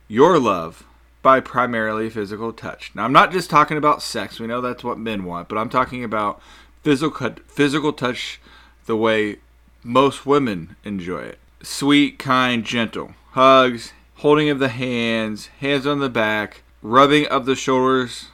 your 0.09 0.39
love 0.39 0.83
by 1.21 1.39
primarily 1.39 2.09
physical 2.09 2.51
touch. 2.51 2.91
Now, 2.93 3.05
I'm 3.05 3.13
not 3.13 3.31
just 3.31 3.49
talking 3.49 3.77
about 3.77 4.01
sex. 4.01 4.41
We 4.41 4.47
know 4.47 4.59
that's 4.59 4.83
what 4.83 4.99
men 4.99 5.23
want, 5.23 5.47
but 5.47 5.57
I'm 5.57 5.69
talking 5.69 6.03
about 6.03 6.41
physical 6.83 7.35
physical 7.47 7.93
touch 7.93 8.41
the 8.87 8.97
way 8.97 9.37
most 9.83 10.25
women 10.25 10.75
enjoy 10.83 11.19
it 11.19 11.39
sweet, 11.61 12.19
kind, 12.19 12.63
gentle. 12.63 13.13
Hugs, 13.31 13.93
holding 14.15 14.49
of 14.49 14.59
the 14.59 14.69
hands, 14.69 15.47
hands 15.59 15.85
on 15.85 15.99
the 15.99 16.09
back, 16.09 16.63
rubbing 16.81 17.25
of 17.27 17.45
the 17.45 17.55
shoulders, 17.55 18.27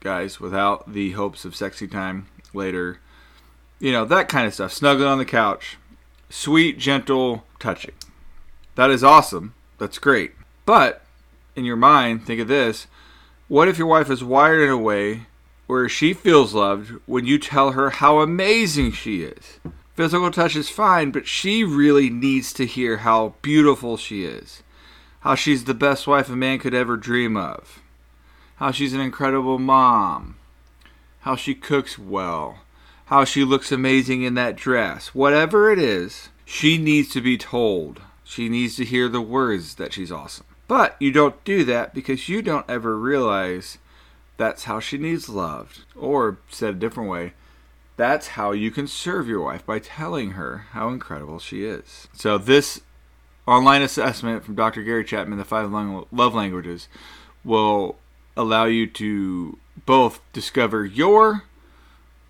guys, 0.00 0.40
without 0.40 0.92
the 0.92 1.12
hopes 1.12 1.44
of 1.44 1.56
sexy 1.56 1.86
time 1.86 2.26
later. 2.54 3.00
You 3.78 3.92
know, 3.92 4.04
that 4.04 4.28
kind 4.28 4.46
of 4.46 4.54
stuff. 4.54 4.72
Snuggling 4.72 5.08
on 5.08 5.18
the 5.18 5.24
couch. 5.24 5.76
Sweet, 6.30 6.78
gentle 6.78 7.44
touching. 7.58 7.94
That 8.74 8.90
is 8.90 9.04
awesome. 9.04 9.54
That's 9.78 9.98
great. 9.98 10.32
But 10.64 11.02
in 11.56 11.64
your 11.64 11.76
mind, 11.76 12.26
think 12.26 12.40
of 12.40 12.48
this. 12.48 12.86
What 13.48 13.68
if 13.68 13.78
your 13.78 13.86
wife 13.86 14.10
is 14.10 14.24
wired 14.24 14.62
in 14.62 14.70
a 14.70 14.78
way 14.78 15.26
where 15.66 15.88
she 15.88 16.14
feels 16.14 16.54
loved 16.54 16.92
when 17.06 17.26
you 17.26 17.38
tell 17.38 17.72
her 17.72 17.90
how 17.90 18.20
amazing 18.20 18.92
she 18.92 19.22
is? 19.22 19.58
Physical 19.94 20.30
touch 20.30 20.56
is 20.56 20.70
fine, 20.70 21.10
but 21.10 21.26
she 21.26 21.64
really 21.64 22.08
needs 22.08 22.52
to 22.54 22.64
hear 22.64 22.98
how 22.98 23.34
beautiful 23.42 23.96
she 23.96 24.24
is, 24.24 24.62
how 25.20 25.34
she's 25.34 25.64
the 25.64 25.74
best 25.74 26.06
wife 26.06 26.30
a 26.30 26.36
man 26.36 26.58
could 26.58 26.72
ever 26.72 26.96
dream 26.96 27.36
of, 27.36 27.80
how 28.56 28.70
she's 28.70 28.94
an 28.94 29.00
incredible 29.00 29.58
mom, 29.58 30.36
how 31.20 31.36
she 31.36 31.54
cooks 31.54 31.98
well, 31.98 32.60
how 33.06 33.24
she 33.24 33.44
looks 33.44 33.70
amazing 33.70 34.22
in 34.22 34.32
that 34.34 34.56
dress. 34.56 35.14
Whatever 35.14 35.70
it 35.70 35.78
is, 35.78 36.30
she 36.46 36.78
needs 36.78 37.10
to 37.10 37.20
be 37.20 37.36
told. 37.36 38.00
She 38.24 38.48
needs 38.48 38.76
to 38.76 38.86
hear 38.86 39.10
the 39.10 39.20
words 39.20 39.74
that 39.74 39.92
she's 39.92 40.10
awesome. 40.10 40.46
But 40.68 40.96
you 41.00 41.12
don't 41.12 41.44
do 41.44 41.64
that 41.64 41.92
because 41.92 42.30
you 42.30 42.40
don't 42.40 42.68
ever 42.68 42.98
realize 42.98 43.76
that's 44.38 44.64
how 44.64 44.80
she 44.80 44.96
needs 44.96 45.28
loved. 45.28 45.80
Or, 45.94 46.38
said 46.48 46.70
a 46.76 46.78
different 46.78 47.10
way, 47.10 47.34
that's 47.96 48.28
how 48.28 48.52
you 48.52 48.70
can 48.70 48.86
serve 48.86 49.28
your 49.28 49.42
wife 49.42 49.64
by 49.64 49.78
telling 49.78 50.32
her 50.32 50.66
how 50.70 50.88
incredible 50.88 51.38
she 51.38 51.64
is. 51.64 52.08
So, 52.14 52.38
this 52.38 52.80
online 53.46 53.82
assessment 53.82 54.44
from 54.44 54.54
Dr. 54.54 54.82
Gary 54.82 55.04
Chapman, 55.04 55.38
The 55.38 55.44
Five 55.44 55.70
Love 55.72 56.34
Languages, 56.34 56.88
will 57.44 57.96
allow 58.36 58.64
you 58.64 58.86
to 58.86 59.58
both 59.84 60.20
discover 60.32 60.84
your 60.84 61.44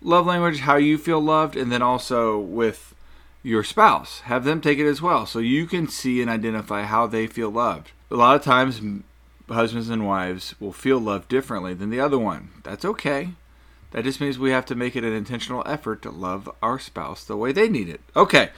love 0.01 0.25
language, 0.25 0.59
how 0.59 0.75
you 0.75 0.97
feel 0.97 1.19
loved, 1.19 1.55
and 1.55 1.71
then 1.71 1.81
also 1.81 2.37
with 2.39 2.93
your 3.41 3.63
spouse. 3.63 4.21
Have 4.21 4.43
them 4.43 4.61
take 4.61 4.79
it 4.79 4.87
as 4.87 5.01
well 5.01 5.25
so 5.25 5.39
you 5.39 5.65
can 5.65 5.87
see 5.87 6.21
and 6.21 6.29
identify 6.29 6.83
how 6.83 7.07
they 7.07 7.27
feel 7.27 7.49
loved. 7.49 7.91
A 8.11 8.15
lot 8.15 8.35
of 8.35 8.43
times, 8.43 8.81
husbands 9.49 9.89
and 9.89 10.07
wives 10.07 10.55
will 10.59 10.73
feel 10.73 10.99
loved 10.99 11.27
differently 11.27 11.73
than 11.73 11.89
the 11.89 11.99
other 11.99 12.19
one. 12.19 12.49
That's 12.63 12.85
okay. 12.85 13.29
That 13.93 14.03
just 14.03 14.19
means 14.19 14.37
we 14.37 14.51
have 14.51 14.65
to 14.65 14.75
make 14.75 14.95
it 14.95 15.03
an 15.03 15.13
intentional 15.13 15.63
effort 15.65 16.01
to 16.01 16.11
love 16.11 16.49
our 16.61 16.79
spouse 16.79 17.23
the 17.23 17.37
way 17.37 17.51
they 17.51 17.69
need 17.69 17.87
it. 17.87 18.01
Okay. 18.15 18.49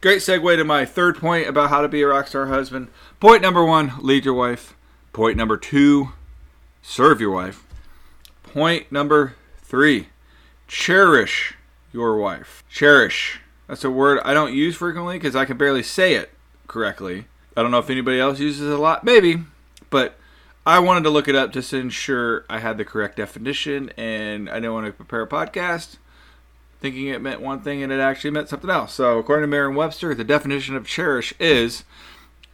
Great 0.00 0.20
segue 0.20 0.56
to 0.56 0.64
my 0.64 0.84
third 0.84 1.18
point 1.18 1.48
about 1.48 1.70
how 1.70 1.82
to 1.82 1.88
be 1.88 2.00
a 2.02 2.06
rock 2.06 2.28
star 2.28 2.46
husband. 2.46 2.88
Point 3.18 3.42
number 3.42 3.64
one, 3.64 3.92
lead 3.98 4.24
your 4.24 4.34
wife. 4.34 4.76
Point 5.12 5.36
number 5.36 5.56
two, 5.56 6.10
serve 6.80 7.20
your 7.20 7.32
wife. 7.32 7.64
Point 8.44 8.90
number 8.92 9.34
three, 9.62 10.08
cherish 10.68 11.54
your 11.92 12.16
wife. 12.16 12.62
Cherish. 12.70 13.40
That's 13.66 13.84
a 13.84 13.90
word 13.90 14.20
I 14.24 14.32
don't 14.32 14.54
use 14.54 14.76
frequently 14.76 15.16
because 15.16 15.34
I 15.34 15.44
can 15.44 15.58
barely 15.58 15.82
say 15.82 16.14
it 16.14 16.30
correctly. 16.68 17.26
I 17.56 17.62
don't 17.62 17.72
know 17.72 17.78
if 17.78 17.90
anybody 17.90 18.20
else 18.20 18.38
uses 18.38 18.70
it 18.70 18.72
a 18.72 18.78
lot, 18.80 19.02
maybe, 19.02 19.42
but 19.90 20.16
I 20.68 20.80
wanted 20.80 21.04
to 21.04 21.10
look 21.10 21.28
it 21.28 21.34
up 21.34 21.50
just 21.50 21.70
to 21.70 21.78
ensure 21.78 22.44
I 22.50 22.58
had 22.58 22.76
the 22.76 22.84
correct 22.84 23.16
definition, 23.16 23.90
and 23.96 24.50
I 24.50 24.56
didn't 24.56 24.74
want 24.74 24.84
to 24.84 24.92
prepare 24.92 25.22
a 25.22 25.26
podcast 25.26 25.96
thinking 26.78 27.06
it 27.06 27.22
meant 27.22 27.40
one 27.40 27.62
thing 27.62 27.82
and 27.82 27.90
it 27.90 28.00
actually 28.00 28.32
meant 28.32 28.50
something 28.50 28.68
else. 28.68 28.92
So, 28.92 29.18
according 29.18 29.44
to 29.44 29.46
Merriam-Webster, 29.48 30.14
the 30.14 30.24
definition 30.24 30.76
of 30.76 30.86
cherish 30.86 31.32
is 31.40 31.84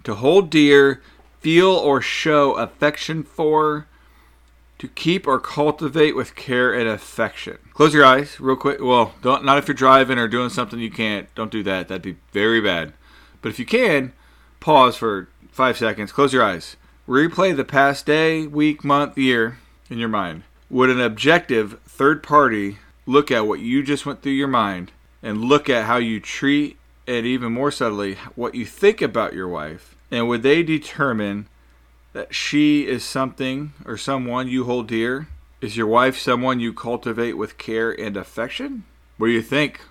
to 0.04 0.14
hold 0.14 0.48
dear, 0.48 1.02
feel 1.40 1.72
or 1.72 2.00
show 2.00 2.52
affection 2.52 3.24
for, 3.24 3.88
to 4.78 4.86
keep 4.86 5.26
or 5.26 5.40
cultivate 5.40 6.14
with 6.14 6.36
care 6.36 6.72
and 6.72 6.88
affection. 6.88 7.58
Close 7.72 7.92
your 7.92 8.04
eyes 8.04 8.38
real 8.38 8.54
quick. 8.54 8.78
Well, 8.80 9.14
don't 9.22 9.44
not 9.44 9.58
if 9.58 9.66
you're 9.66 9.74
driving 9.74 10.20
or 10.20 10.28
doing 10.28 10.50
something 10.50 10.78
you 10.78 10.88
can't. 10.88 11.34
Don't 11.34 11.50
do 11.50 11.64
that. 11.64 11.88
That'd 11.88 12.02
be 12.02 12.18
very 12.30 12.60
bad. 12.60 12.92
But 13.42 13.48
if 13.48 13.58
you 13.58 13.66
can, 13.66 14.12
pause 14.60 14.94
for 14.94 15.28
5 15.50 15.76
seconds. 15.76 16.12
Close 16.12 16.32
your 16.32 16.44
eyes. 16.44 16.76
Replay 17.06 17.54
the 17.54 17.66
past 17.66 18.06
day, 18.06 18.46
week, 18.46 18.82
month, 18.82 19.18
year 19.18 19.58
in 19.90 19.98
your 19.98 20.08
mind. 20.08 20.42
Would 20.70 20.88
an 20.88 21.02
objective 21.02 21.78
third 21.82 22.22
party 22.22 22.78
look 23.04 23.30
at 23.30 23.46
what 23.46 23.60
you 23.60 23.82
just 23.82 24.06
went 24.06 24.22
through 24.22 24.32
your 24.32 24.48
mind 24.48 24.90
and 25.22 25.44
look 25.44 25.68
at 25.68 25.84
how 25.84 25.98
you 25.98 26.18
treat 26.18 26.78
and 27.06 27.26
even 27.26 27.52
more 27.52 27.70
subtly 27.70 28.14
what 28.34 28.54
you 28.54 28.64
think 28.64 29.02
about 29.02 29.34
your 29.34 29.48
wife? 29.48 29.94
And 30.10 30.28
would 30.28 30.42
they 30.42 30.62
determine 30.62 31.46
that 32.14 32.34
she 32.34 32.86
is 32.86 33.04
something 33.04 33.74
or 33.84 33.98
someone 33.98 34.48
you 34.48 34.64
hold 34.64 34.88
dear? 34.88 35.28
Is 35.60 35.76
your 35.76 35.86
wife 35.86 36.16
someone 36.16 36.58
you 36.58 36.72
cultivate 36.72 37.34
with 37.34 37.58
care 37.58 37.90
and 37.90 38.16
affection? 38.16 38.84
What 39.18 39.26
do 39.26 39.32
you 39.34 39.42
think? 39.42 39.82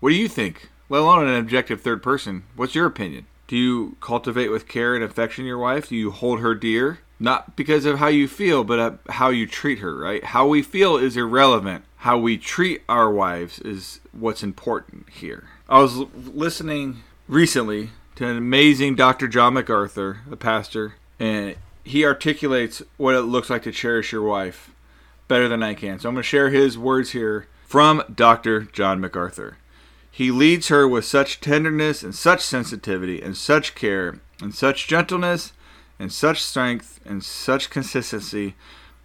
What 0.00 0.10
do 0.10 0.16
you 0.16 0.26
think? 0.26 0.68
Let 0.88 1.02
alone 1.02 1.28
an 1.28 1.36
objective 1.36 1.80
third 1.80 2.02
person. 2.02 2.42
What's 2.56 2.74
your 2.74 2.86
opinion? 2.86 3.28
Do 3.48 3.56
you 3.56 3.96
cultivate 4.00 4.48
with 4.48 4.68
care 4.68 4.94
and 4.94 5.04
affection 5.04 5.44
your 5.44 5.58
wife? 5.58 5.88
Do 5.88 5.96
you 5.96 6.10
hold 6.10 6.40
her 6.40 6.54
dear? 6.54 6.98
Not 7.18 7.56
because 7.56 7.86
of 7.86 7.98
how 7.98 8.08
you 8.08 8.28
feel, 8.28 8.64
but 8.64 9.00
how 9.08 9.30
you 9.30 9.46
treat 9.46 9.78
her, 9.78 9.96
right? 9.96 10.22
How 10.22 10.46
we 10.46 10.62
feel 10.62 10.96
is 10.96 11.16
irrelevant. 11.16 11.84
How 11.98 12.18
we 12.18 12.36
treat 12.36 12.82
our 12.88 13.10
wives 13.10 13.58
is 13.60 14.00
what's 14.12 14.42
important 14.42 15.08
here. 15.10 15.48
I 15.68 15.80
was 15.80 15.96
listening 15.96 17.02
recently 17.26 17.90
to 18.16 18.26
an 18.26 18.36
amazing 18.36 18.96
Dr. 18.96 19.28
John 19.28 19.54
MacArthur, 19.54 20.20
a 20.30 20.36
pastor, 20.36 20.94
and 21.18 21.56
he 21.84 22.04
articulates 22.04 22.82
what 22.96 23.14
it 23.14 23.22
looks 23.22 23.48
like 23.48 23.62
to 23.62 23.72
cherish 23.72 24.12
your 24.12 24.22
wife 24.22 24.70
better 25.28 25.48
than 25.48 25.62
I 25.62 25.74
can. 25.74 25.98
So 25.98 26.08
I'm 26.08 26.14
going 26.14 26.22
to 26.22 26.28
share 26.28 26.50
his 26.50 26.76
words 26.76 27.10
here 27.10 27.46
from 27.66 28.02
Dr. 28.14 28.62
John 28.62 29.00
MacArthur. 29.00 29.56
He 30.16 30.30
leads 30.30 30.68
her 30.68 30.88
with 30.88 31.04
such 31.04 31.42
tenderness 31.42 32.02
and 32.02 32.14
such 32.14 32.40
sensitivity 32.40 33.20
and 33.20 33.36
such 33.36 33.74
care 33.74 34.18
and 34.40 34.54
such 34.54 34.88
gentleness 34.88 35.52
and 35.98 36.10
such 36.10 36.42
strength 36.42 37.00
and 37.04 37.22
such 37.22 37.68
consistency 37.68 38.54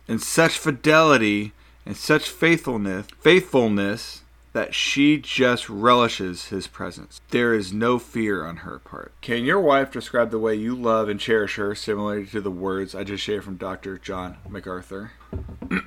and 0.08 0.22
such 0.22 0.58
fidelity 0.58 1.52
and 1.86 1.98
such 1.98 2.30
faithfulness 2.30 3.08
faithfulness 3.20 4.24
that 4.54 4.74
she 4.74 5.18
just 5.18 5.70
relishes 5.70 6.46
his 6.46 6.68
presence. 6.68 7.20
There 7.32 7.54
is 7.54 7.74
no 7.74 8.00
fear 8.00 8.46
on 8.46 8.58
her 8.58 8.80
part. 8.80 9.12
Can 9.20 9.44
your 9.44 9.60
wife 9.60 9.92
describe 9.92 10.32
the 10.32 10.40
way 10.40 10.56
you 10.56 10.74
love 10.74 11.10
and 11.10 11.20
cherish 11.20 11.58
her 11.58 11.76
similarly 11.76 12.26
to 12.28 12.40
the 12.40 12.50
words 12.50 12.96
I 12.96 13.04
just 13.04 13.22
shared 13.22 13.44
from 13.44 13.58
Dr. 13.58 13.98
John 13.98 14.38
MacArthur? 14.48 15.12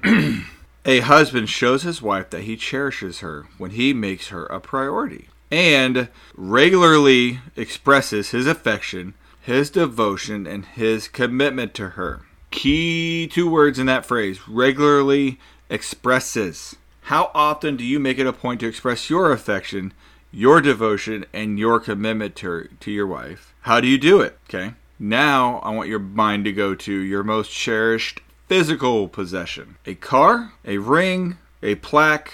a 0.85 1.01
husband 1.01 1.49
shows 1.49 1.83
his 1.83 2.03
wife 2.03 2.31
that 2.31 2.43
he 2.43 2.57
cherishes 2.57 3.21
her 3.21 3.47
when 3.59 3.73
he 3.73 3.93
makes 3.93 4.29
her 4.29 4.47
a 4.47 4.61
priority 4.61 5.29
and 5.51 6.09
regularly 6.35 7.41
expresses 7.57 8.31
his 8.31 8.47
affection, 8.47 9.15
his 9.41 9.71
devotion, 9.71 10.47
and 10.47 10.65
his 10.67 11.07
commitment 11.07 11.75
to 11.75 11.91
her. 11.91 12.23
Key 12.51 13.29
two 13.31 13.49
words 13.49 13.79
in 13.79 13.87
that 13.87 14.05
phrase 14.05 14.49
regularly 14.49 15.39
expresses. 15.71 16.77
How 17.03 17.31
often 17.35 17.77
do 17.77 17.85
you 17.85 18.01
make 18.01 18.19
it 18.19 18.27
a 18.27 18.33
point 18.33 18.61
to 18.61 18.67
express 18.67 19.11
your 19.11 19.33
affection, 19.33 19.93
your 20.33 20.61
devotion, 20.61 21.25
and 21.33 21.59
your 21.59 21.79
commitment 21.79 22.35
to, 22.37 22.69
to 22.81 22.91
your 22.91 23.07
wife? 23.07 23.55
How 23.63 23.81
do 23.81 23.87
you 23.87 23.99
do 23.99 24.21
it? 24.21 24.39
Okay. 24.49 24.75
Now 24.99 25.59
I 25.59 25.71
want 25.71 25.89
your 25.89 25.99
mind 25.99 26.45
to 26.47 26.53
go 26.53 26.75
to 26.75 26.93
your 26.93 27.23
most 27.23 27.51
cherished 27.51 28.21
physical 28.47 29.09
possession 29.09 29.77
a 29.87 29.95
car, 29.95 30.53
a 30.65 30.79
ring, 30.79 31.39
a 31.63 31.75
plaque, 31.77 32.33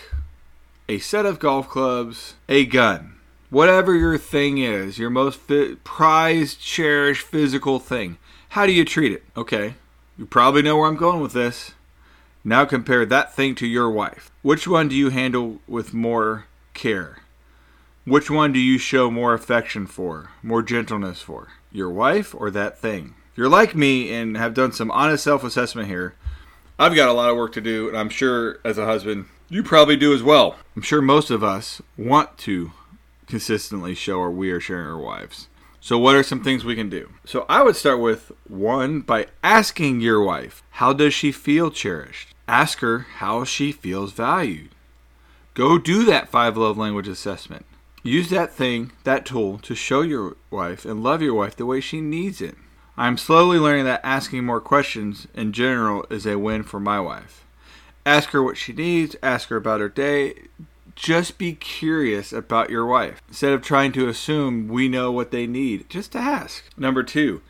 a 0.89 0.99
set 0.99 1.27
of 1.27 1.39
golf 1.39 1.69
clubs, 1.69 2.35
a 2.49 2.67
gun. 2.67 3.17
Whatever 3.49 3.95
your 3.95 4.19
thing 4.19 4.59
is, 4.59 4.99
your 4.99 5.11
most 5.11 5.41
fi- 5.41 5.77
prized, 5.83 6.61
cherished 6.61 7.27
physical 7.27 7.79
thing. 7.79 8.19
How 8.51 8.67
do 8.67 8.73
you 8.73 8.85
treat 8.85 9.13
it? 9.13 9.25
Okay. 9.37 9.75
You 10.17 10.27
probably 10.27 10.63
know 10.63 10.77
where 10.77 10.89
I'm 10.89 10.97
going 10.97 11.21
with 11.21 11.33
this. 11.33 11.73
Now 12.45 12.65
compare 12.65 13.05
that 13.07 13.35
thing 13.35 13.55
to 13.57 13.67
your 13.67 13.91
wife. 13.91 14.31
Which 14.43 14.67
one 14.67 14.89
do 14.89 14.95
you 14.95 15.11
handle 15.11 15.61
with 15.67 15.93
more 15.93 16.47
care? 16.75 17.19
Which 18.05 18.31
one 18.31 18.53
do 18.53 18.59
you 18.59 18.79
show 18.79 19.11
more 19.11 19.35
affection 19.35 19.87
for, 19.87 20.31
more 20.43 20.63
gentleness 20.63 21.21
for? 21.21 21.49
Your 21.71 21.91
wife 21.91 22.35
or 22.35 22.51
that 22.51 22.79
thing? 22.79 23.15
You're 23.41 23.49
like 23.49 23.75
me 23.75 24.13
and 24.13 24.37
have 24.37 24.53
done 24.53 24.71
some 24.71 24.91
honest 24.91 25.25
self 25.25 25.43
assessment 25.45 25.89
here, 25.89 26.15
I've 26.79 26.95
got 26.95 27.09
a 27.09 27.15
lot 27.15 27.31
of 27.31 27.39
work 27.39 27.55
to 27.55 27.63
do, 27.63 27.89
and 27.89 27.97
I'm 27.97 28.11
sure 28.11 28.59
as 28.67 28.77
a 28.77 28.85
husband, 28.85 29.29
you 29.49 29.63
probably 29.63 29.97
do 29.97 30.13
as 30.13 30.23
well. 30.23 30.57
I'm 30.77 30.83
sure 30.83 31.01
most 31.01 31.31
of 31.31 31.43
us 31.43 31.81
want 31.97 32.37
to 32.41 32.73
consistently 33.27 33.95
show 33.95 34.21
our 34.21 34.31
we 34.31 34.51
are 34.51 34.61
sharing 34.61 34.87
our 34.87 34.99
wives. 34.99 35.49
So, 35.81 35.97
what 35.97 36.17
are 36.17 36.23
some 36.23 36.45
things 36.45 36.67
we 36.67 36.77
can 36.77 36.91
do? 36.91 37.15
So, 37.25 37.47
I 37.49 37.63
would 37.63 37.77
start 37.77 37.99
with 37.99 38.31
one 38.47 39.01
by 39.01 39.29
asking 39.43 40.03
your 40.03 40.23
wife, 40.23 40.63
How 40.73 40.93
does 40.93 41.15
she 41.15 41.33
feel 41.33 41.71
cherished? 41.71 42.35
Ask 42.47 42.81
her 42.81 43.07
how 43.21 43.45
she 43.45 43.73
feels 43.73 44.13
valued. 44.13 44.75
Go 45.55 45.79
do 45.79 46.05
that 46.05 46.29
five 46.29 46.59
love 46.59 46.77
language 46.77 47.09
assessment. 47.09 47.65
Use 48.03 48.29
that 48.29 48.53
thing, 48.53 48.93
that 49.05 49.25
tool, 49.25 49.57
to 49.61 49.75
show 49.75 50.03
your 50.03 50.37
wife 50.51 50.85
and 50.85 51.03
love 51.03 51.23
your 51.23 51.33
wife 51.33 51.57
the 51.57 51.65
way 51.65 51.81
she 51.81 52.03
needs 52.03 52.43
it. 52.43 52.55
I'm 53.01 53.17
slowly 53.17 53.59
learning 53.59 53.87
that 53.87 54.03
asking 54.05 54.45
more 54.45 54.61
questions 54.61 55.27
in 55.33 55.55
general 55.55 56.05
is 56.11 56.27
a 56.27 56.39
win 56.39 56.65
for 56.65 56.79
my 56.79 57.01
wife. 57.01 57.47
Ask 58.05 58.29
her 58.33 58.43
what 58.43 58.59
she 58.59 58.75
needs, 58.75 59.17
ask 59.23 59.49
her 59.49 59.57
about 59.57 59.81
her 59.81 59.89
day, 59.89 60.35
just 60.97 61.39
be 61.39 61.55
curious 61.55 62.31
about 62.31 62.69
your 62.69 62.85
wife 62.85 63.23
instead 63.27 63.55
of 63.55 63.63
trying 63.63 63.93
to 63.93 64.07
assume 64.07 64.69
we 64.69 64.87
know 64.87 65.11
what 65.11 65.31
they 65.31 65.47
need. 65.47 65.89
Just 65.89 66.15
ask. 66.15 66.63
Number 66.77 67.03
two, 67.03 67.41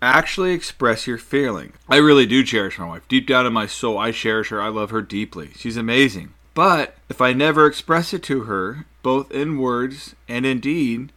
actually 0.00 0.52
express 0.52 1.08
your 1.08 1.18
feeling. 1.18 1.72
I 1.88 1.96
really 1.96 2.24
do 2.24 2.44
cherish 2.44 2.78
my 2.78 2.86
wife. 2.86 3.08
Deep 3.08 3.26
down 3.26 3.46
in 3.46 3.52
my 3.52 3.66
soul, 3.66 3.98
I 3.98 4.12
cherish 4.12 4.50
her. 4.50 4.62
I 4.62 4.68
love 4.68 4.90
her 4.90 5.02
deeply. 5.02 5.50
She's 5.56 5.76
amazing. 5.76 6.34
But 6.54 6.94
if 7.08 7.20
I 7.20 7.32
never 7.32 7.66
express 7.66 8.14
it 8.14 8.22
to 8.24 8.42
her, 8.42 8.86
both 9.02 9.32
in 9.32 9.58
words 9.58 10.14
and 10.28 10.46
in 10.46 10.60
deed, 10.60 11.10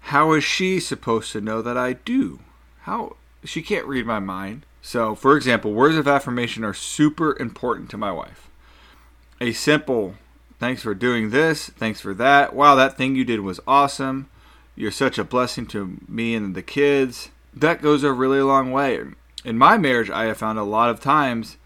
how 0.00 0.32
is 0.32 0.42
she 0.42 0.80
supposed 0.80 1.30
to 1.30 1.40
know 1.40 1.62
that 1.62 1.76
I 1.76 1.92
do? 1.92 2.40
How 2.80 3.14
she 3.44 3.62
can't 3.62 3.86
read 3.86 4.06
my 4.06 4.18
mind. 4.18 4.64
So, 4.82 5.14
for 5.14 5.36
example, 5.36 5.72
words 5.72 5.96
of 5.96 6.08
affirmation 6.08 6.64
are 6.64 6.74
super 6.74 7.36
important 7.38 7.90
to 7.90 7.98
my 7.98 8.12
wife. 8.12 8.48
A 9.40 9.52
simple 9.52 10.14
Thanks 10.58 10.82
for 10.82 10.94
doing 10.94 11.30
this. 11.30 11.68
Thanks 11.68 12.00
for 12.00 12.14
that. 12.14 12.52
Wow, 12.52 12.74
that 12.74 12.96
thing 12.96 13.14
you 13.14 13.24
did 13.24 13.40
was 13.40 13.60
awesome. 13.66 14.28
You're 14.74 14.90
such 14.90 15.16
a 15.16 15.24
blessing 15.24 15.66
to 15.66 15.98
me 16.08 16.34
and 16.34 16.54
the 16.54 16.62
kids. 16.62 17.30
That 17.54 17.80
goes 17.80 18.02
a 18.02 18.12
really 18.12 18.40
long 18.40 18.72
way. 18.72 19.04
In 19.44 19.56
my 19.56 19.78
marriage, 19.78 20.10
I 20.10 20.24
have 20.24 20.38
found 20.38 20.58
a 20.58 20.64
lot 20.64 20.90
of 20.90 21.00
times 21.00 21.56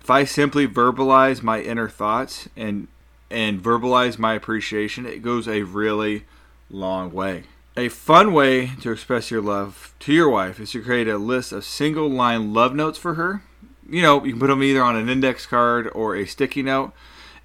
if 0.00 0.10
I 0.10 0.24
simply 0.24 0.66
verbalize 0.66 1.42
my 1.42 1.60
inner 1.60 1.88
thoughts 1.88 2.48
and 2.56 2.88
and 3.30 3.62
verbalize 3.62 4.18
my 4.18 4.34
appreciation, 4.34 5.06
it 5.06 5.22
goes 5.22 5.48
a 5.48 5.62
really 5.62 6.24
long 6.68 7.12
way. 7.12 7.44
A 7.74 7.88
fun 7.88 8.34
way 8.34 8.66
to 8.82 8.92
express 8.92 9.30
your 9.30 9.40
love 9.40 9.94
to 10.00 10.12
your 10.12 10.28
wife 10.28 10.60
is 10.60 10.72
to 10.72 10.82
create 10.82 11.08
a 11.08 11.16
list 11.16 11.52
of 11.52 11.64
single 11.64 12.06
line 12.06 12.52
love 12.52 12.74
notes 12.74 12.98
for 12.98 13.14
her. 13.14 13.44
You 13.88 14.02
know, 14.02 14.22
you 14.22 14.32
can 14.32 14.40
put 14.40 14.48
them 14.48 14.62
either 14.62 14.82
on 14.82 14.94
an 14.94 15.08
index 15.08 15.46
card 15.46 15.88
or 15.94 16.14
a 16.14 16.26
sticky 16.26 16.62
note 16.62 16.92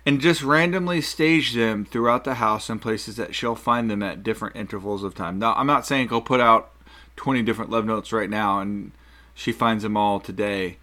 and 0.06 0.20
just 0.20 0.44
randomly 0.44 1.00
stage 1.00 1.54
them 1.54 1.86
throughout 1.86 2.26
the 2.26 2.36
house 2.36 2.70
in 2.70 2.80
places 2.80 3.16
that 3.16 3.36
she'll 3.36 3.56
find 3.56 3.90
them 3.90 4.04
at 4.04 4.22
different 4.22 4.58
intervals 4.58 5.02
of 5.02 5.16
time. 5.16 5.40
Now, 5.40 5.54
I'm 5.54 5.66
not 5.66 5.86
saying 5.86 6.08
go 6.08 6.20
put 6.20 6.42
out 6.42 6.74
20 7.16 7.42
different 7.44 7.72
love 7.72 7.86
notes 7.86 8.12
right 8.12 8.30
now 8.30 8.60
and 8.60 8.92
she 9.34 9.54
finds 9.54 9.84
them 9.84 9.96
all 9.96 10.20
today. 10.20 10.76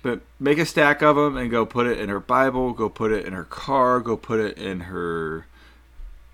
But 0.00 0.20
make 0.38 0.58
a 0.58 0.64
stack 0.64 1.02
of 1.02 1.16
them 1.16 1.36
and 1.36 1.50
go 1.50 1.66
put 1.66 1.88
it 1.88 1.98
in 1.98 2.08
her 2.08 2.20
Bible, 2.20 2.72
go 2.72 2.88
put 2.88 3.10
it 3.10 3.26
in 3.26 3.32
her 3.32 3.44
car, 3.44 3.98
go 3.98 4.16
put 4.16 4.38
it 4.38 4.56
in 4.58 4.80
her 4.82 5.46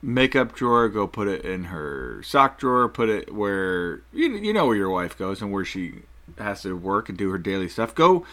makeup 0.02 0.54
drawer, 0.54 0.88
go 0.88 1.06
put 1.06 1.28
it 1.28 1.44
in 1.44 1.64
her 1.64 2.22
sock 2.22 2.58
drawer, 2.58 2.88
put 2.88 3.08
it 3.08 3.34
where 3.34 4.02
you, 4.12 4.30
you 4.36 4.52
know 4.52 4.66
where 4.66 4.76
your 4.76 4.90
wife 4.90 5.16
goes 5.16 5.42
and 5.42 5.52
where 5.52 5.64
she 5.64 6.02
has 6.38 6.62
to 6.62 6.76
work 6.76 7.08
and 7.08 7.16
do 7.16 7.30
her 7.30 7.38
daily 7.38 7.68
stuff. 7.68 7.94
Go 7.94 8.26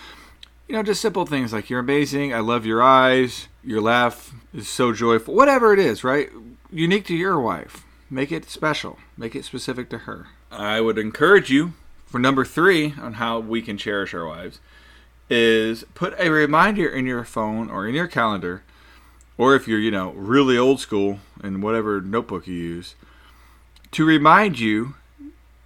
you 0.68 0.76
know, 0.76 0.84
just 0.84 1.02
simple 1.02 1.26
things 1.26 1.52
like 1.54 1.70
you're 1.70 1.80
amazing, 1.80 2.34
I 2.34 2.40
love 2.40 2.66
your 2.66 2.82
eyes, 2.82 3.48
your 3.64 3.82
laugh 3.82 4.34
is 4.54 4.68
so 4.68 4.94
joyful, 4.94 5.34
whatever 5.36 5.74
it 5.74 5.80
is, 5.80 6.04
right? 6.04 6.30
Unique 6.72 7.06
to 7.08 7.16
your 7.16 7.40
wife. 7.40 7.86
Make 8.10 8.32
it 8.32 8.50
special, 8.50 8.98
make 9.18 9.36
it 9.36 9.46
specific 9.46 9.90
to 9.90 10.00
her. 10.00 10.28
I 10.52 10.82
would 10.82 10.98
encourage 10.98 11.50
you 11.50 11.74
for 12.06 12.20
number 12.20 12.46
three 12.46 12.94
on 13.02 13.14
how 13.14 13.40
we 13.40 13.62
can 13.62 13.78
cherish 13.78 14.14
our 14.14 14.26
wives 14.26 14.60
is 15.30 15.84
put 15.96 16.14
a 16.20 16.30
reminder 16.30 16.88
in 16.88 17.06
your 17.06 17.24
phone 17.24 17.70
or 17.70 17.88
in 17.88 17.96
your 17.96 18.08
calendar, 18.08 18.64
or 19.38 19.56
if 19.56 19.68
you're, 19.68 19.80
you 19.80 19.92
know, 19.92 20.12
really 20.12 20.58
old 20.58 20.80
school 20.80 21.20
in 21.44 21.62
whatever 21.62 22.02
notebook 22.02 22.48
you 22.48 22.56
use, 22.56 22.96
to 23.92 24.06
remind 24.06 24.60
you 24.60 24.96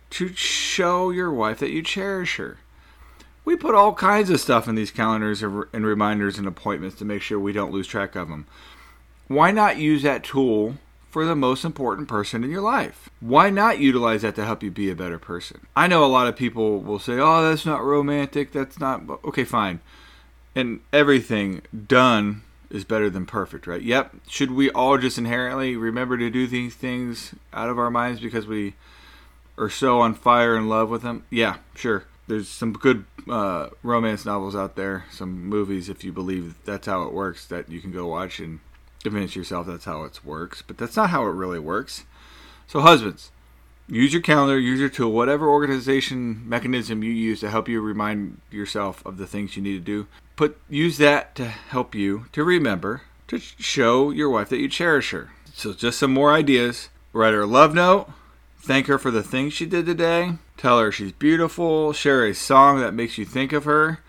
to 0.10 0.30
show 0.30 1.10
your 1.10 1.32
wife 1.32 1.60
that 1.60 1.72
you 1.72 1.82
cherish 1.82 2.38
her 2.38 2.58
we 3.48 3.56
put 3.56 3.76
all 3.76 3.94
kinds 3.94 4.30
of 4.30 4.42
stuff 4.42 4.68
in 4.68 4.76
these 4.76 4.92
calendars 4.92 5.42
and 5.42 5.86
reminders 5.86 6.38
and 6.38 6.46
appointments 6.46 6.98
to 6.98 7.06
make 7.06 7.22
sure 7.22 7.40
we 7.40 7.54
don't 7.54 7.72
lose 7.72 7.88
track 7.88 8.14
of 8.18 8.28
them. 8.28 8.46
Why 9.30 9.52
not 9.52 9.78
use 9.78 10.04
that 10.04 10.26
tool 10.26 10.76
for 11.10 11.24
the 11.24 11.34
most 11.34 11.64
important 11.64 12.10
person 12.10 12.44
in 12.44 12.52
your 12.52 12.60
life? 12.62 13.10
Why 13.22 13.50
not 13.50 13.80
utilize 13.80 14.24
that 14.24 14.36
to 14.36 14.44
help 14.44 14.64
you 14.64 14.70
be 14.70 14.90
a 14.90 14.96
better 14.96 15.18
person? 15.18 15.66
I 15.78 15.88
know 15.88 16.04
a 16.04 16.08
lot 16.08 16.28
of 16.28 16.36
people 16.36 16.82
will 16.82 17.00
say, 17.00 17.20
oh, 17.20 17.42
that's 17.42 17.66
not 17.66 17.86
romantic. 17.86 18.52
That's 18.52 18.82
not. 18.82 19.04
Okay, 19.24 19.46
fine. 19.46 19.80
And 20.54 20.82
everything 20.92 21.62
done 21.88 22.44
is 22.70 22.84
better 22.84 23.10
than 23.10 23.26
perfect, 23.26 23.68
right? 23.68 23.82
Yep. 23.82 24.16
Should 24.28 24.52
we 24.52 24.70
all 24.72 24.98
just 24.98 25.18
inherently 25.18 25.76
remember 25.76 26.18
to 26.18 26.30
do 26.30 26.48
these 26.48 26.76
things 26.76 27.34
out 27.54 27.70
of 27.70 27.80
our 27.80 27.90
minds 27.90 28.20
because 28.20 28.48
we 28.48 28.76
are 29.58 29.70
so 29.70 30.02
on 30.02 30.14
fire 30.14 30.56
in 30.56 30.70
love 30.70 30.90
with 30.90 31.02
them? 31.02 31.26
Yeah, 31.30 31.58
sure 31.76 32.06
there's 32.28 32.50
some 32.50 32.74
good 32.74 33.06
uh, 33.30 33.70
romance 33.82 34.26
novels 34.26 34.56
out 34.56 34.76
there, 34.76 35.06
some 35.12 35.46
movies, 35.46 35.90
if 35.90 36.04
you 36.04 36.12
believe 36.12 36.56
that's 36.66 36.88
how 36.88 37.04
it 37.04 37.14
works, 37.14 37.46
that 37.46 37.70
you 37.70 37.80
can 37.80 37.92
go 37.92 38.06
watch 38.06 38.40
and 38.40 38.60
convince 39.04 39.36
yourself 39.36 39.68
that's 39.68 39.86
how 39.86 40.04
it 40.04 40.20
works. 40.24 40.62
But 40.62 40.78
that's 40.78 40.98
not 40.98 41.10
how 41.10 41.24
it 41.24 41.32
really 41.32 41.60
works. 41.60 42.04
So, 42.68 42.82
husbands, 42.82 43.32
use 43.88 44.12
your 44.12 44.22
calendar, 44.22 44.60
use 44.60 44.80
your 44.80 44.90
tool, 44.90 45.14
whatever 45.14 45.50
organization 45.50 46.48
mechanism 46.48 47.02
you 47.02 47.12
use 47.12 47.40
to 47.40 47.50
help 47.50 47.70
you 47.70 47.80
remind 47.82 48.42
yourself 48.52 49.06
of 49.06 49.18
the 49.18 49.28
things 49.28 49.56
you 49.56 49.64
need 49.64 49.74
to 49.74 49.80
do. 49.80 50.08
Put 50.38 50.58
use 50.69 50.97
that 51.00 51.36
to 51.36 51.45
help 51.47 51.93
you 51.93 52.28
to 52.32 52.45
remember 52.45 53.02
to 53.28 53.39
show 53.39 54.12
your 54.12 54.30
wife 54.30 54.47
that 54.50 54.60
you 54.60 54.69
cherish 54.69 55.12
her. 55.12 55.32
So, 55.54 55.73
just 55.73 56.00
some 56.00 56.13
more 56.13 56.32
ideas. 56.32 56.88
Write 57.12 57.34
her 57.34 57.41
a 57.41 57.47
love 57.47 57.73
note 57.73 58.10
Thank 58.67 58.88
her 58.88 58.97
for 58.97 59.12
the 59.12 59.23
things 59.23 59.54
she 59.54 59.65
did 59.65 59.86
today. 59.86 60.34
Tell 60.58 60.80
her 60.80 60.91
she's 60.91 61.13
beautiful. 61.13 61.93
Share 61.93 62.26
a 62.26 62.34
song 62.34 62.82
that 62.82 62.93
makes 62.93 63.17
you 63.17 63.23
think 63.23 63.54
of 63.54 63.63
her. 63.63 64.00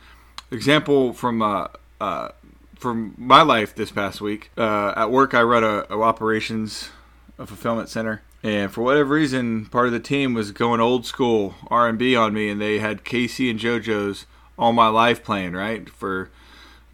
Example 0.51 1.13
from 1.13 1.41
uh, 1.43 1.69
uh, 2.01 2.31
from 2.77 3.15
my 3.17 3.43
life 3.43 3.73
this 3.75 3.93
past 3.93 4.21
week. 4.21 4.51
Uh, 4.59 4.95
at 4.97 5.13
work, 5.13 5.33
I 5.33 5.43
run 5.43 5.63
a, 5.63 5.87
a 5.91 6.01
operations 6.01 6.91
a 7.39 7.47
fulfillment 7.47 7.89
center, 7.89 8.23
and 8.43 8.73
for 8.73 8.83
whatever 8.83 9.15
reason, 9.15 9.67
part 9.67 9.87
of 9.87 9.93
the 9.93 10.01
team 10.01 10.35
was 10.35 10.51
going 10.51 10.81
old 10.81 11.07
school 11.07 11.55
R 11.69 11.89
and 11.89 11.97
B 11.97 12.17
on 12.17 12.35
me, 12.35 12.49
and 12.49 12.61
they 12.61 12.81
had 12.81 13.05
K-Ci 13.05 13.49
and 13.49 13.61
JoJo's 13.61 14.27
"All 14.59 14.73
My 14.73 14.89
Life" 14.89 15.23
playing 15.23 15.53
right 15.53 15.89
for 15.89 16.31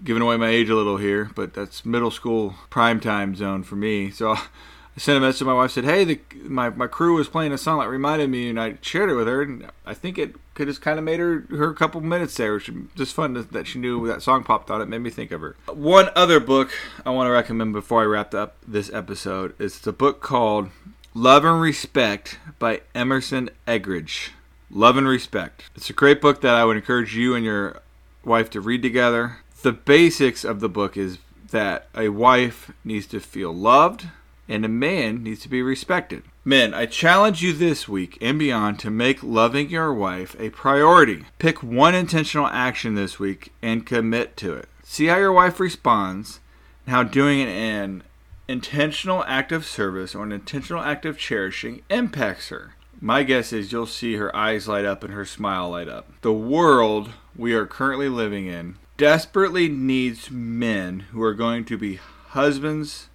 giving 0.03 0.23
away 0.23 0.37
my 0.37 0.49
age 0.49 0.69
a 0.69 0.75
little 0.75 0.97
here, 0.97 1.31
but 1.35 1.55
that's 1.55 1.85
middle 1.85 2.11
school 2.11 2.55
prime 2.71 3.01
time 3.01 3.35
zone 3.35 3.63
for 3.63 3.77
me. 3.77 4.11
So 4.11 4.33
I 4.97 5.01
sent 5.01 5.19
a 5.19 5.21
message 5.21 5.41
to 5.41 5.45
my 5.45 5.55
wife, 5.55 5.73
said, 5.73 5.85
"Hey, 5.85 6.05
the, 6.05 6.21
my 6.45 6.71
my 6.71 6.87
crew 6.87 7.17
was 7.17 7.29
playing 7.29 7.53
a 7.53 7.59
song 7.59 7.81
that 7.81 7.89
reminded 7.89 8.31
me, 8.31 8.49
and 8.49 8.61
I 8.61 8.79
shared 8.81 9.11
it 9.11 9.15
with 9.15 9.27
her, 9.27 9.43
and 9.43 9.69
I 9.85 9.95
think 9.95 10.19
it 10.19 10.37
could 10.55 10.69
have 10.69 10.81
kind 10.81 10.99
of 10.99 11.05
made 11.05 11.19
her 11.19 11.47
her 11.51 11.71
a 11.71 11.75
couple 11.75 12.01
minutes 12.01 12.37
there, 12.37 12.55
which 12.55 12.71
just 12.95 13.15
fun 13.15 13.35
that 13.51 13.67
she 13.67 13.81
knew 13.81 14.07
that 14.07 14.23
song 14.23 14.45
popped 14.45 14.71
on. 14.71 14.81
It 14.81 14.89
made 14.89 15.01
me 15.01 15.11
think 15.11 15.33
of 15.33 15.41
her. 15.41 15.57
One 15.67 16.11
other 16.15 16.39
book 16.39 16.71
I 17.05 17.11
want 17.11 17.27
to 17.27 17.33
recommend 17.33 17.73
before 17.73 18.03
I 18.03 18.07
wrap 18.07 18.35
up 18.35 18.57
this 18.67 18.93
episode 18.93 19.61
is 19.61 19.81
the 19.81 19.93
book 19.93 20.21
called 20.21 20.71
Love 21.13 21.45
and 21.45 21.61
Respect 21.61 22.39
by 22.61 22.83
Emerson 22.95 23.51
Eggerichs. 23.67 24.31
Love 24.77 24.97
and 24.97 25.07
Respect. 25.07 25.63
It's 25.77 25.89
a 25.89 25.93
great 25.93 26.21
book 26.21 26.41
that 26.41 26.57
I 26.57 26.65
would 26.65 26.77
encourage 26.77 27.15
you 27.15 27.37
and 27.37 27.45
your 27.45 27.81
wife 28.25 28.51
to 28.51 28.61
read 28.61 28.83
together. 28.83 29.37
The 29.63 29.71
basics 29.71 30.43
of 30.43 30.59
the 30.59 30.69
book 30.69 30.97
is 30.97 31.19
that 31.53 31.87
a 31.95 32.09
wife 32.09 32.73
needs 32.83 33.07
to 33.07 33.21
feel 33.21 33.55
loved 33.55 34.09
and 34.49 34.65
a 34.65 34.69
man 34.69 35.23
needs 35.23 35.43
to 35.43 35.49
be 35.49 35.63
respected. 35.63 36.25
Men, 36.45 36.75
I 36.75 36.87
challenge 36.87 37.41
you 37.41 37.53
this 37.53 37.89
week 37.89 38.19
and 38.21 38.37
beyond 38.37 38.81
to 38.81 38.91
make 38.91 39.23
loving 39.23 39.71
your 39.71 39.95
wife 39.95 40.35
a 40.41 40.51
priority. 40.51 41.25
Pick 41.39 41.63
one 41.63 41.95
intentional 41.95 42.49
action 42.49 42.97
this 42.97 43.21
week 43.21 43.53
and 43.63 43.87
commit 43.87 44.37
to 44.39 44.55
it. 44.55 44.69
See 44.83 45.07
how 45.07 45.19
your 45.19 45.33
wife 45.33 45.61
responds 45.61 46.41
and 46.85 46.97
how 46.97 47.05
doing 47.05 47.43
an 47.43 48.03
intentional 48.49 49.23
act 49.29 49.53
of 49.53 49.65
service 49.65 50.17
or 50.17 50.25
an 50.25 50.33
intentional 50.33 50.83
act 50.83 51.07
of 51.07 51.17
cherishing 51.17 51.83
impacts 51.89 52.49
her. 52.49 52.75
My 53.01 53.23
guess 53.23 53.53
is 53.53 53.73
you'll 53.73 53.87
see 53.87 54.15
her 54.17 54.35
eyes 54.35 54.69
light 54.69 54.85
up 54.85 55.05
and 55.05 55.13
her 55.13 55.25
smile 55.25 55.71
light 55.71 55.89
up. 55.89 56.11
The 56.23 56.33
world 56.33 57.11
we 57.37 57.53
are 57.55 57.67
currently 57.67 58.09
living 58.09 58.47
in 58.47 58.77
desperately 58.97 59.69
needs 59.69 60.31
men 60.31 61.01
who 61.11 61.23
are 61.23 61.35
going 61.35 61.65
to 61.67 61.77
be 61.77 61.97
husbands 62.29 63.09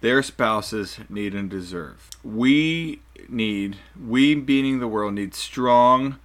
their 0.00 0.22
spouses 0.22 1.00
need 1.08 1.34
and 1.34 1.50
deserve. 1.50 2.08
We 2.22 3.00
need, 3.28 3.78
we 4.00 4.36
meaning 4.36 4.78
the 4.78 4.88
world, 4.88 5.14
need 5.14 5.34
strong 5.34 6.18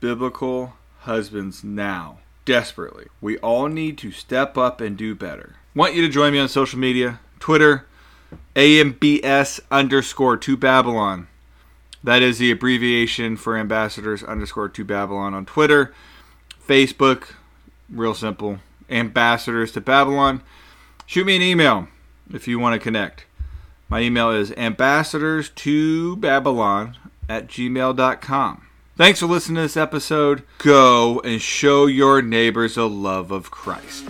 biblical 0.00 0.74
husbands 1.00 1.64
now. 1.64 2.18
Desperately. 2.44 3.06
We 3.20 3.36
all 3.38 3.66
need 3.66 3.98
to 3.98 4.10
step 4.10 4.56
up 4.56 4.80
and 4.80 4.96
do 4.96 5.14
better. 5.14 5.56
Want 5.74 5.94
you 5.94 6.02
to 6.02 6.08
join 6.08 6.32
me 6.32 6.38
on 6.38 6.48
social 6.48 6.78
media 6.78 7.20
Twitter, 7.40 7.86
AMBS 8.54 9.60
underscore 9.70 10.36
to 10.38 10.56
Babylon. 10.56 11.28
That 12.02 12.22
is 12.22 12.38
the 12.38 12.50
abbreviation 12.50 13.36
for 13.36 13.56
ambassadors 13.56 14.22
underscore 14.22 14.68
to 14.68 14.84
Babylon 14.84 15.34
on 15.34 15.46
Twitter. 15.46 15.92
Facebook, 16.66 17.34
real 17.90 18.14
simple, 18.14 18.58
ambassadors 18.88 19.72
to 19.72 19.80
Babylon. 19.80 20.42
Shoot 21.06 21.26
me 21.26 21.36
an 21.36 21.42
email 21.42 21.88
if 22.32 22.46
you 22.46 22.58
want 22.58 22.74
to 22.74 22.84
connect. 22.84 23.24
My 23.88 24.00
email 24.00 24.30
is 24.30 24.52
ambassadors 24.52 25.48
to 25.50 26.16
Babylon 26.16 26.96
at 27.28 27.48
gmail.com. 27.48 28.66
Thanks 28.96 29.20
for 29.20 29.26
listening 29.26 29.56
to 29.56 29.62
this 29.62 29.76
episode. 29.76 30.42
Go 30.58 31.20
and 31.20 31.40
show 31.40 31.86
your 31.86 32.20
neighbors 32.20 32.74
the 32.74 32.88
love 32.88 33.30
of 33.30 33.50
Christ. 33.50 34.08